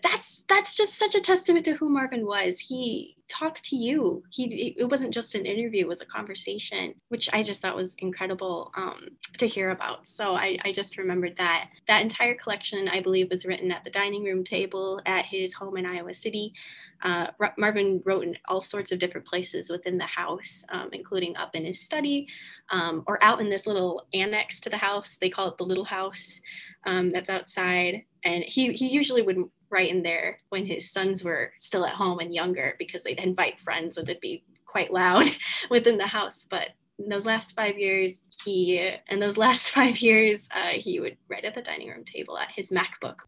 that's 0.03 0.45
that's 0.49 0.75
just 0.75 0.95
such 0.95 1.15
a 1.15 1.21
testament 1.21 1.65
to 1.67 1.75
who 1.75 1.89
marvin 1.89 2.27
was. 2.27 2.59
He 2.59 3.17
talk 3.29 3.61
to 3.63 3.77
you. 3.77 4.23
He 4.31 4.75
it 4.77 4.89
wasn't 4.89 5.15
just 5.15 5.35
an 5.35 5.47
interview 5.47 5.81
it 5.81 5.89
was 5.89 6.01
a 6.01 6.07
conversation 6.07 6.95
which 7.09 7.29
i 7.33 7.43
just 7.43 7.61
thought 7.63 7.77
was 7.77 7.95
incredible 7.99 8.73
um, 8.77 9.09
to 9.39 9.47
hear 9.47 9.71
about. 9.71 10.07
So 10.07 10.35
I, 10.35 10.59
I 10.65 10.73
just 10.73 10.99
remembered 10.99 11.37
that 11.37 11.69
that 11.89 12.03
entire 12.03 12.35
collection 12.35 12.89
i 12.89 13.01
believe 13.01 13.31
was 13.31 13.47
written 13.47 13.73
at 13.73 13.85
the 13.85 13.91
dining 13.91 14.25
room 14.25 14.45
table 14.45 15.01
at 15.07 15.27
his 15.27 15.55
home 15.55 15.77
in 15.77 15.87
iowa 15.87 16.15
city. 16.15 16.53
Uh, 17.03 17.27
marvin 17.59 18.03
wrote 18.07 18.25
in 18.25 18.35
all 18.49 18.61
sorts 18.61 18.91
of 18.91 18.99
different 18.99 19.27
places 19.27 19.69
within 19.69 19.99
the 19.99 20.05
house 20.05 20.65
um, 20.71 20.89
including 20.93 21.37
up 21.37 21.55
in 21.55 21.65
his 21.65 21.81
study 21.81 22.27
um, 22.71 23.05
or 23.07 23.23
out 23.23 23.41
in 23.41 23.49
this 23.49 23.67
little 23.67 24.07
annex 24.15 24.61
to 24.61 24.71
the 24.71 24.77
house. 24.77 25.19
They 25.19 25.31
call 25.31 25.49
it 25.49 25.59
the 25.59 25.65
little 25.65 25.85
house 25.85 26.41
um, 26.87 27.13
that's 27.13 27.31
outside. 27.31 28.03
And 28.25 28.45
he, 28.45 28.73
he 28.73 28.89
usually 28.89 29.23
would 29.23 29.39
right 29.77 29.91
in 29.91 30.03
there 30.03 30.39
when 30.49 30.65
his 30.65 30.91
sons 30.91 31.23
were 31.23 31.53
still 31.59 31.85
at 31.85 31.93
home 31.93 32.19
and 32.19 32.35
younger 32.35 32.75
because 32.79 33.03
they'd 33.03 33.21
invite 33.21 33.61
friends 33.61 33.99
and 33.99 34.09
it'd 34.09 34.21
be 34.21 34.43
quite 34.65 34.91
loud 34.91 35.27
within 35.71 35.99
the 35.99 36.07
house. 36.07 36.47
But 36.49 36.71
in 36.99 37.11
those 37.11 37.27
last 37.27 37.55
five 37.55 37.79
years, 37.79 38.27
he, 38.43 38.91
in 39.09 39.21
those 39.21 39.37
last 39.37 39.69
five 39.79 39.99
years, 39.99 40.49
uh, 40.55 40.79
he 40.87 40.99
would 40.99 41.19
write 41.29 41.45
at 41.45 41.55
the 41.55 41.61
dining 41.63 41.91
room 41.91 42.05
table 42.05 42.39
at 42.39 42.51
his 42.51 42.71
MacBook. 42.71 43.19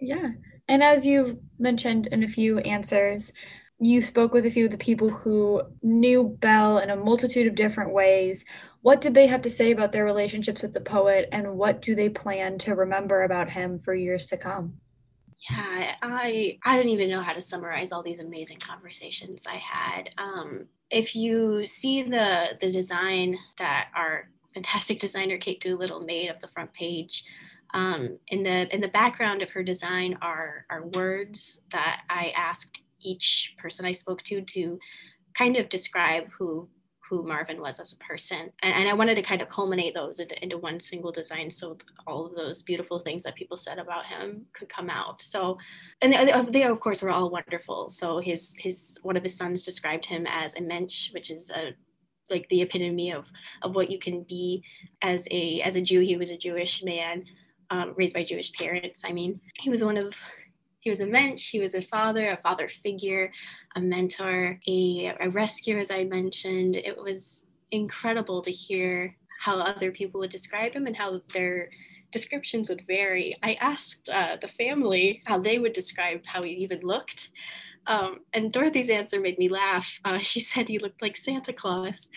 Yeah. 0.00 0.30
And 0.68 0.82
as 0.82 1.04
you 1.04 1.40
mentioned 1.58 2.06
in 2.06 2.22
a 2.22 2.28
few 2.28 2.58
answers, 2.60 3.32
you 3.78 4.00
spoke 4.00 4.32
with 4.32 4.46
a 4.46 4.50
few 4.50 4.64
of 4.64 4.70
the 4.70 4.78
people 4.78 5.10
who 5.10 5.62
knew 5.82 6.36
Bell 6.40 6.78
in 6.78 6.90
a 6.90 6.96
multitude 6.96 7.46
of 7.46 7.54
different 7.54 7.92
ways. 7.92 8.44
What 8.80 9.00
did 9.00 9.14
they 9.14 9.26
have 9.26 9.42
to 9.42 9.50
say 9.50 9.70
about 9.70 9.92
their 9.92 10.04
relationships 10.04 10.62
with 10.62 10.72
the 10.72 10.80
poet, 10.80 11.28
and 11.30 11.56
what 11.56 11.82
do 11.82 11.94
they 11.94 12.08
plan 12.08 12.58
to 12.58 12.74
remember 12.74 13.22
about 13.22 13.50
him 13.50 13.78
for 13.78 13.94
years 13.94 14.26
to 14.26 14.36
come? 14.36 14.80
Yeah 15.38 15.94
i 16.02 16.58
i 16.64 16.76
don't 16.76 16.88
even 16.88 17.10
know 17.10 17.22
how 17.22 17.32
to 17.32 17.40
summarize 17.40 17.92
all 17.92 18.02
these 18.02 18.20
amazing 18.20 18.58
conversations 18.58 19.46
i 19.46 19.56
had. 19.56 20.10
Um, 20.18 20.66
if 20.90 21.14
you 21.14 21.64
see 21.64 22.02
the 22.02 22.56
the 22.60 22.70
design 22.70 23.36
that 23.58 23.88
our 23.94 24.30
fantastic 24.54 24.98
designer 24.98 25.38
kate 25.38 25.60
doolittle 25.60 26.00
made 26.00 26.28
of 26.28 26.40
the 26.40 26.48
front 26.48 26.72
page 26.72 27.24
um, 27.74 28.18
in 28.28 28.42
the 28.42 28.72
in 28.74 28.80
the 28.80 28.88
background 28.88 29.42
of 29.42 29.50
her 29.50 29.62
design 29.62 30.18
are 30.22 30.66
are 30.70 30.86
words 30.86 31.60
that 31.70 32.02
i 32.10 32.32
asked 32.36 32.82
each 33.00 33.54
person 33.58 33.86
i 33.86 33.92
spoke 33.92 34.22
to 34.22 34.40
to 34.40 34.78
kind 35.34 35.56
of 35.56 35.68
describe 35.68 36.24
who 36.36 36.68
who 37.08 37.22
Marvin 37.22 37.60
was 37.60 37.80
as 37.80 37.92
a 37.92 37.96
person. 37.96 38.50
And, 38.62 38.74
and 38.74 38.88
I 38.88 38.92
wanted 38.92 39.14
to 39.16 39.22
kind 39.22 39.40
of 39.40 39.48
culminate 39.48 39.94
those 39.94 40.20
into, 40.20 40.40
into, 40.42 40.58
one 40.58 40.80
single 40.80 41.12
design 41.12 41.50
so 41.50 41.78
all 42.06 42.26
of 42.26 42.34
those 42.34 42.62
beautiful 42.62 42.98
things 42.98 43.22
that 43.22 43.34
people 43.34 43.56
said 43.56 43.78
about 43.78 44.06
him 44.06 44.44
could 44.52 44.68
come 44.68 44.90
out. 44.90 45.22
So, 45.22 45.56
and 46.02 46.12
they, 46.12 46.42
they 46.50 46.64
of 46.64 46.80
course 46.80 47.02
were 47.02 47.10
all 47.10 47.30
wonderful. 47.30 47.88
So 47.88 48.18
his, 48.18 48.54
his, 48.58 48.98
one 49.02 49.16
of 49.16 49.22
his 49.22 49.36
sons 49.36 49.62
described 49.62 50.04
him 50.04 50.26
as 50.28 50.54
a 50.56 50.60
mensch, 50.60 51.12
which 51.12 51.30
is 51.30 51.50
a, 51.50 51.74
like 52.30 52.48
the 52.50 52.60
epitome 52.60 53.12
of, 53.12 53.26
of 53.62 53.74
what 53.74 53.90
you 53.90 53.98
can 53.98 54.24
be 54.24 54.62
as 55.00 55.26
a, 55.30 55.60
as 55.62 55.76
a 55.76 55.80
Jew. 55.80 56.00
He 56.00 56.16
was 56.16 56.30
a 56.30 56.36
Jewish 56.36 56.82
man, 56.82 57.24
um, 57.70 57.94
raised 57.96 58.14
by 58.14 58.24
Jewish 58.24 58.52
parents. 58.52 59.02
I 59.04 59.12
mean, 59.12 59.40
he 59.60 59.70
was 59.70 59.82
one 59.82 59.96
of 59.96 60.14
he 60.88 60.90
was 60.90 61.00
a 61.00 61.06
mensch, 61.06 61.50
he 61.50 61.60
was 61.60 61.74
a 61.74 61.82
father, 61.82 62.30
a 62.30 62.38
father 62.38 62.66
figure, 62.66 63.30
a 63.76 63.80
mentor, 63.80 64.58
a, 64.66 65.12
a 65.20 65.28
rescuer, 65.28 65.78
as 65.78 65.90
I 65.90 66.04
mentioned. 66.04 66.76
It 66.76 66.96
was 66.96 67.44
incredible 67.70 68.40
to 68.40 68.50
hear 68.50 69.14
how 69.38 69.58
other 69.58 69.92
people 69.92 70.18
would 70.20 70.30
describe 70.30 70.72
him 70.72 70.86
and 70.86 70.96
how 70.96 71.20
their 71.34 71.68
descriptions 72.10 72.70
would 72.70 72.86
vary. 72.86 73.36
I 73.42 73.58
asked 73.60 74.08
uh, 74.08 74.38
the 74.40 74.48
family 74.48 75.20
how 75.26 75.38
they 75.38 75.58
would 75.58 75.74
describe 75.74 76.22
how 76.24 76.42
he 76.42 76.52
even 76.52 76.80
looked. 76.80 77.32
Um, 77.86 78.20
and 78.32 78.50
Dorothy's 78.50 78.88
answer 78.88 79.20
made 79.20 79.38
me 79.38 79.50
laugh. 79.50 80.00
Uh, 80.06 80.20
she 80.20 80.40
said 80.40 80.68
he 80.68 80.78
looked 80.78 81.02
like 81.02 81.18
Santa 81.18 81.52
Claus, 81.52 82.08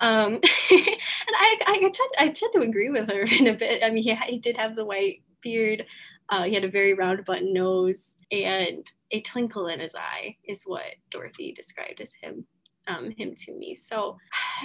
um, 0.00 0.34
and 0.70 1.36
I, 1.36 1.58
I, 1.64 1.78
tend, 1.78 2.10
I 2.18 2.28
tend 2.30 2.52
to 2.54 2.60
agree 2.62 2.90
with 2.90 3.08
her 3.08 3.20
in 3.38 3.46
a 3.46 3.54
bit. 3.54 3.84
I 3.84 3.90
mean, 3.90 4.02
he, 4.02 4.16
he 4.26 4.40
did 4.40 4.56
have 4.56 4.74
the 4.74 4.84
white 4.84 5.22
beard, 5.42 5.86
uh, 6.28 6.44
he 6.44 6.54
had 6.54 6.64
a 6.64 6.68
very 6.68 6.94
round 6.94 7.24
button 7.24 7.52
nose 7.52 8.15
and 8.30 8.84
a 9.10 9.20
twinkle 9.20 9.68
in 9.68 9.80
his 9.80 9.94
eye, 9.94 10.36
is 10.44 10.64
what 10.64 10.94
Dorothy 11.10 11.52
described 11.52 12.00
as 12.00 12.12
him. 12.20 12.46
Um, 12.88 13.10
him 13.10 13.34
to 13.34 13.52
me. 13.52 13.74
So, 13.74 14.16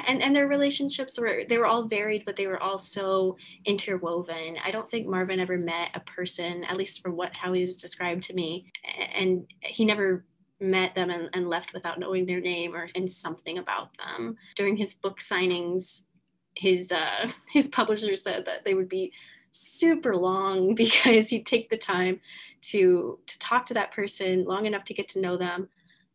and 0.05 0.21
and 0.21 0.35
their 0.35 0.47
relationships 0.47 1.19
were 1.19 1.41
they 1.49 1.57
were 1.57 1.65
all 1.65 1.87
varied, 1.87 2.21
but 2.23 2.35
they 2.35 2.45
were 2.45 2.61
all 2.61 2.77
so 2.77 3.35
interwoven. 3.65 4.57
I 4.63 4.69
don't 4.69 4.87
think 4.87 5.07
Marvin 5.07 5.39
ever 5.39 5.57
met 5.57 5.89
a 5.95 6.01
person, 6.01 6.63
at 6.65 6.77
least 6.77 7.01
from 7.01 7.17
what 7.17 7.35
how 7.35 7.51
he 7.53 7.61
was 7.61 7.77
described 7.77 8.21
to 8.23 8.35
me, 8.35 8.71
and 9.15 9.47
he 9.61 9.85
never 9.85 10.23
met 10.61 10.93
them 10.93 11.09
and, 11.09 11.29
and 11.33 11.49
left 11.49 11.73
without 11.73 11.99
knowing 11.99 12.25
their 12.25 12.39
name 12.39 12.75
or 12.75 12.89
and 12.95 13.09
something 13.09 13.57
about 13.57 13.89
them. 13.97 14.37
During 14.55 14.77
his 14.77 14.93
book 14.93 15.19
signings, 15.19 16.03
his 16.55 16.91
uh, 16.91 17.29
his 17.51 17.67
publisher 17.67 18.15
said 18.15 18.45
that 18.45 18.63
they 18.63 18.73
would 18.73 18.89
be 18.89 19.11
super 19.51 20.15
long 20.15 20.73
because 20.75 21.29
he'd 21.29 21.45
take 21.45 21.69
the 21.69 21.77
time 21.77 22.19
to 22.61 23.19
to 23.27 23.39
talk 23.39 23.65
to 23.65 23.73
that 23.73 23.91
person 23.91 24.45
long 24.45 24.65
enough 24.65 24.83
to 24.85 24.93
get 24.93 25.09
to 25.09 25.21
know 25.21 25.37
them 25.37 25.67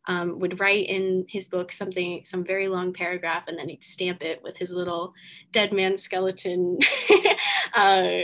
um, 0.07 0.39
would 0.39 0.59
write 0.59 0.87
in 0.87 1.25
his 1.27 1.49
book 1.49 1.71
something 1.71 2.21
some 2.23 2.43
very 2.43 2.67
long 2.67 2.93
paragraph 2.93 3.43
and 3.47 3.59
then 3.59 3.67
he'd 3.69 3.83
stamp 3.83 4.23
it 4.23 4.41
with 4.41 4.55
his 4.57 4.71
little 4.71 5.13
dead 5.51 5.73
man 5.73 5.97
skeleton 5.97 6.79
uh, 7.73 8.19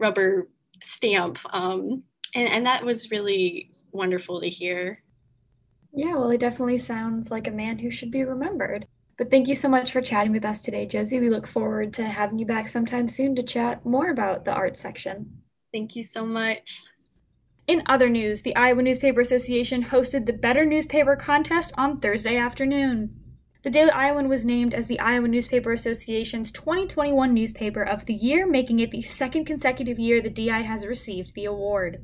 rubber 0.00 0.48
stamp. 0.82 1.38
Um, 1.54 2.02
and, 2.34 2.48
and 2.48 2.66
that 2.66 2.84
was 2.84 3.10
really 3.10 3.70
wonderful 3.92 4.40
to 4.40 4.48
hear. 4.48 5.02
Yeah 5.92 6.16
well 6.16 6.30
he 6.30 6.38
definitely 6.38 6.78
sounds 6.78 7.30
like 7.30 7.46
a 7.46 7.52
man 7.52 7.78
who 7.78 7.90
should 7.90 8.10
be 8.10 8.24
remembered 8.24 8.86
but 9.18 9.30
thank 9.30 9.48
you 9.48 9.54
so 9.56 9.68
much 9.68 9.90
for 9.90 10.00
chatting 10.00 10.32
with 10.32 10.44
us 10.44 10.62
today, 10.62 10.86
Josie. 10.86 11.18
We 11.18 11.28
look 11.28 11.46
forward 11.46 11.92
to 11.94 12.04
having 12.04 12.38
you 12.38 12.46
back 12.46 12.68
sometime 12.68 13.08
soon 13.08 13.34
to 13.34 13.42
chat 13.42 13.84
more 13.84 14.10
about 14.10 14.44
the 14.44 14.52
art 14.52 14.76
section. 14.76 15.42
Thank 15.72 15.96
you 15.96 16.04
so 16.04 16.24
much. 16.24 16.84
In 17.66 17.82
other 17.86 18.08
news, 18.08 18.42
the 18.42 18.56
Iowa 18.56 18.80
Newspaper 18.80 19.20
Association 19.20 19.84
hosted 19.84 20.24
the 20.24 20.32
Better 20.32 20.64
Newspaper 20.64 21.16
Contest 21.16 21.72
on 21.76 22.00
Thursday 22.00 22.38
afternoon. 22.38 23.14
The 23.62 23.70
Daily 23.70 23.90
Iowan 23.90 24.28
was 24.28 24.46
named 24.46 24.72
as 24.72 24.86
the 24.86 25.00
Iowa 25.00 25.26
Newspaper 25.26 25.72
Association's 25.72 26.52
2021 26.52 27.34
Newspaper 27.34 27.82
of 27.82 28.06
the 28.06 28.14
Year, 28.14 28.46
making 28.46 28.78
it 28.78 28.92
the 28.92 29.02
second 29.02 29.46
consecutive 29.46 29.98
year 29.98 30.22
the 30.22 30.30
DI 30.30 30.62
has 30.62 30.86
received 30.86 31.34
the 31.34 31.44
award. 31.44 32.02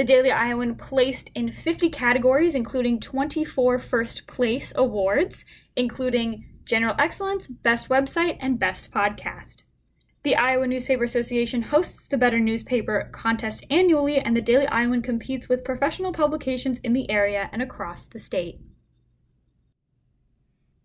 The 0.00 0.04
Daily 0.04 0.30
Iowan 0.30 0.76
placed 0.76 1.30
in 1.34 1.52
50 1.52 1.90
categories, 1.90 2.54
including 2.54 3.00
24 3.00 3.78
first 3.78 4.26
place 4.26 4.72
awards, 4.74 5.44
including 5.76 6.46
General 6.64 6.94
Excellence, 6.98 7.46
Best 7.46 7.90
Website, 7.90 8.38
and 8.40 8.58
Best 8.58 8.90
Podcast. 8.90 9.64
The 10.22 10.36
Iowa 10.36 10.66
Newspaper 10.66 11.04
Association 11.04 11.60
hosts 11.60 12.06
the 12.06 12.16
Better 12.16 12.40
Newspaper 12.40 13.10
contest 13.12 13.62
annually, 13.68 14.18
and 14.18 14.34
the 14.34 14.40
Daily 14.40 14.66
Iowan 14.68 15.02
competes 15.02 15.50
with 15.50 15.64
professional 15.64 16.14
publications 16.14 16.78
in 16.78 16.94
the 16.94 17.10
area 17.10 17.50
and 17.52 17.60
across 17.60 18.06
the 18.06 18.18
state. 18.18 18.58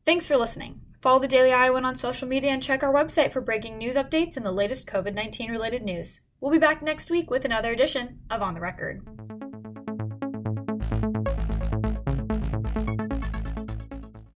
Thanks 0.06 0.28
for 0.28 0.36
listening. 0.36 0.82
Follow 1.02 1.20
the 1.20 1.30
Daily 1.30 1.54
Iowan 1.54 1.86
on 1.86 1.96
social 1.96 2.28
media 2.28 2.52
and 2.52 2.62
check 2.62 2.84
our 2.84 2.94
website 2.94 3.32
for 3.32 3.40
breaking 3.40 3.78
news 3.78 3.96
updates 3.96 4.36
and 4.36 4.46
the 4.46 4.52
latest 4.52 4.88
COVID 4.88 5.14
19 5.14 5.52
related 5.52 5.84
news. 5.84 6.20
We'll 6.42 6.52
be 6.52 6.60
back 6.60 6.82
next 6.82 7.10
week 7.10 7.32
with 7.32 7.46
another 7.46 7.72
edition 7.72 8.20
of 8.30 8.42
On 8.42 8.54
the 8.54 8.60
Record. 8.60 9.02